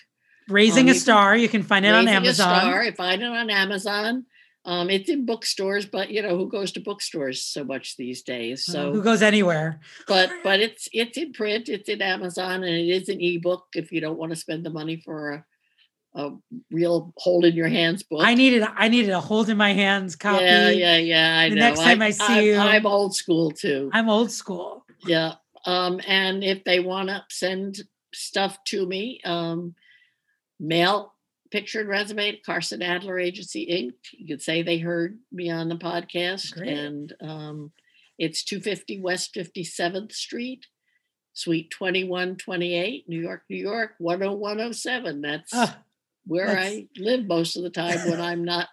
[0.49, 2.61] Raising Um, a Star, you can find it on Raising a Amazon.
[2.61, 2.83] Star.
[2.83, 4.27] I find it on Amazon.
[4.67, 8.67] Um, it's in bookstores, but you know who goes to bookstores so much these days?
[8.69, 9.81] Uh, So who goes anywhere?
[10.09, 13.93] but but it's it's in print it's in amazon and it is an ebook if
[13.93, 15.45] you don't want to spend the money for
[16.15, 16.31] a, a
[16.71, 20.17] real hold in your hands book I needed I needed a hold in my hands
[20.17, 20.45] copy.
[20.45, 23.51] yeah yeah yeah i The know next time I see I'm- you- i'm old school
[23.51, 24.87] too I'm old school.
[25.07, 25.35] yeah
[25.67, 27.83] um and if they want to send
[28.15, 29.75] stuff to me um
[30.61, 31.13] mail
[31.51, 33.95] picture and resume to carson adler agency inc.
[34.13, 36.53] You could say they heard me on the podcast.
[36.53, 36.69] Great.
[36.77, 37.73] and um
[38.19, 40.67] it's 250 west 57th street
[41.33, 45.79] suite 2128 new york new york 10107 that's Ah,
[46.27, 48.69] where that's- i live most of the time when i'm not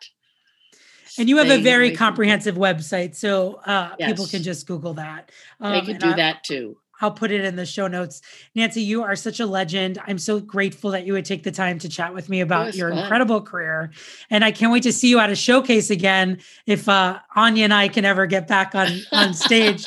[1.18, 5.30] and you have a very comprehensive website, so uh, people can just Google that.
[5.60, 8.22] they Um, can do I- that too I'll put it in the show notes.
[8.56, 10.00] Nancy, you are such a legend.
[10.08, 12.90] I'm so grateful that you would take the time to chat with me about your
[12.90, 13.00] fun.
[13.00, 13.92] incredible career.
[14.30, 17.74] And I can't wait to see you at a showcase again if uh, Anya and
[17.74, 19.86] I can ever get back on, on stage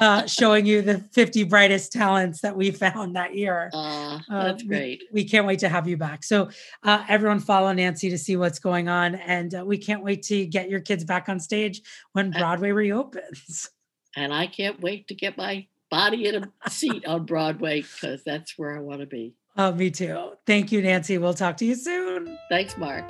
[0.00, 3.70] uh, showing you the 50 brightest talents that we found that year.
[3.74, 6.22] uh, Uh, that's we- great We can't wait to have you back.
[6.24, 6.48] So,
[6.84, 9.16] uh, everyone follow Nancy to see what's going on.
[9.16, 11.82] And uh, we can't wait to get your kids back on stage
[12.12, 13.68] when Uh, Broadway reopens.
[14.16, 18.58] and i can't wait to get my body in a seat on broadway because that's
[18.58, 20.16] where i want to be Uh, me too.
[20.46, 21.18] Thank you, Nancy.
[21.18, 22.38] We'll talk to you soon.
[22.48, 23.04] thanks mark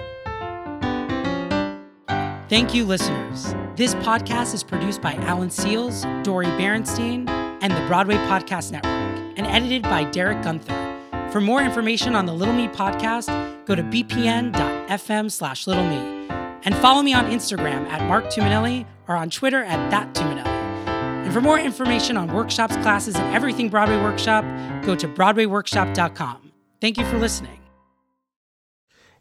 [2.48, 3.54] Thank you, listeners.
[3.76, 7.26] This podcast is produced by Alan Seales, Dori Berinstein,
[7.62, 8.92] and the Broadway Podcast Network,
[9.38, 11.30] and edited by Derek Gunther.
[11.32, 13.28] For more information on the Little Me podcast,
[13.64, 16.26] go to bpn.fm slash little me.
[16.64, 20.51] And follow me on Instagram at Mark Tumminelli or on Twitter at that Tumminelli.
[21.32, 24.44] And for more information on workshops, classes, and everything Broadway Workshop,
[24.84, 26.52] go to BroadwayWorkshop.com.
[26.78, 27.58] Thank you for listening.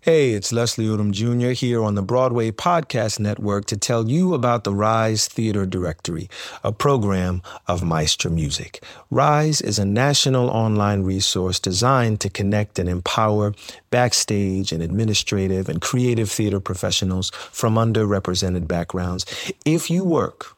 [0.01, 1.51] Hey, it's Leslie Odom Jr.
[1.51, 6.29] here on the Broadway Podcast Network to tell you about the Rise Theater Directory,
[6.65, 8.83] a program of Maestra Music.
[9.09, 13.53] Rise is a national online resource designed to connect and empower
[13.89, 19.25] backstage and administrative and creative theater professionals from underrepresented backgrounds.
[19.63, 20.57] If you work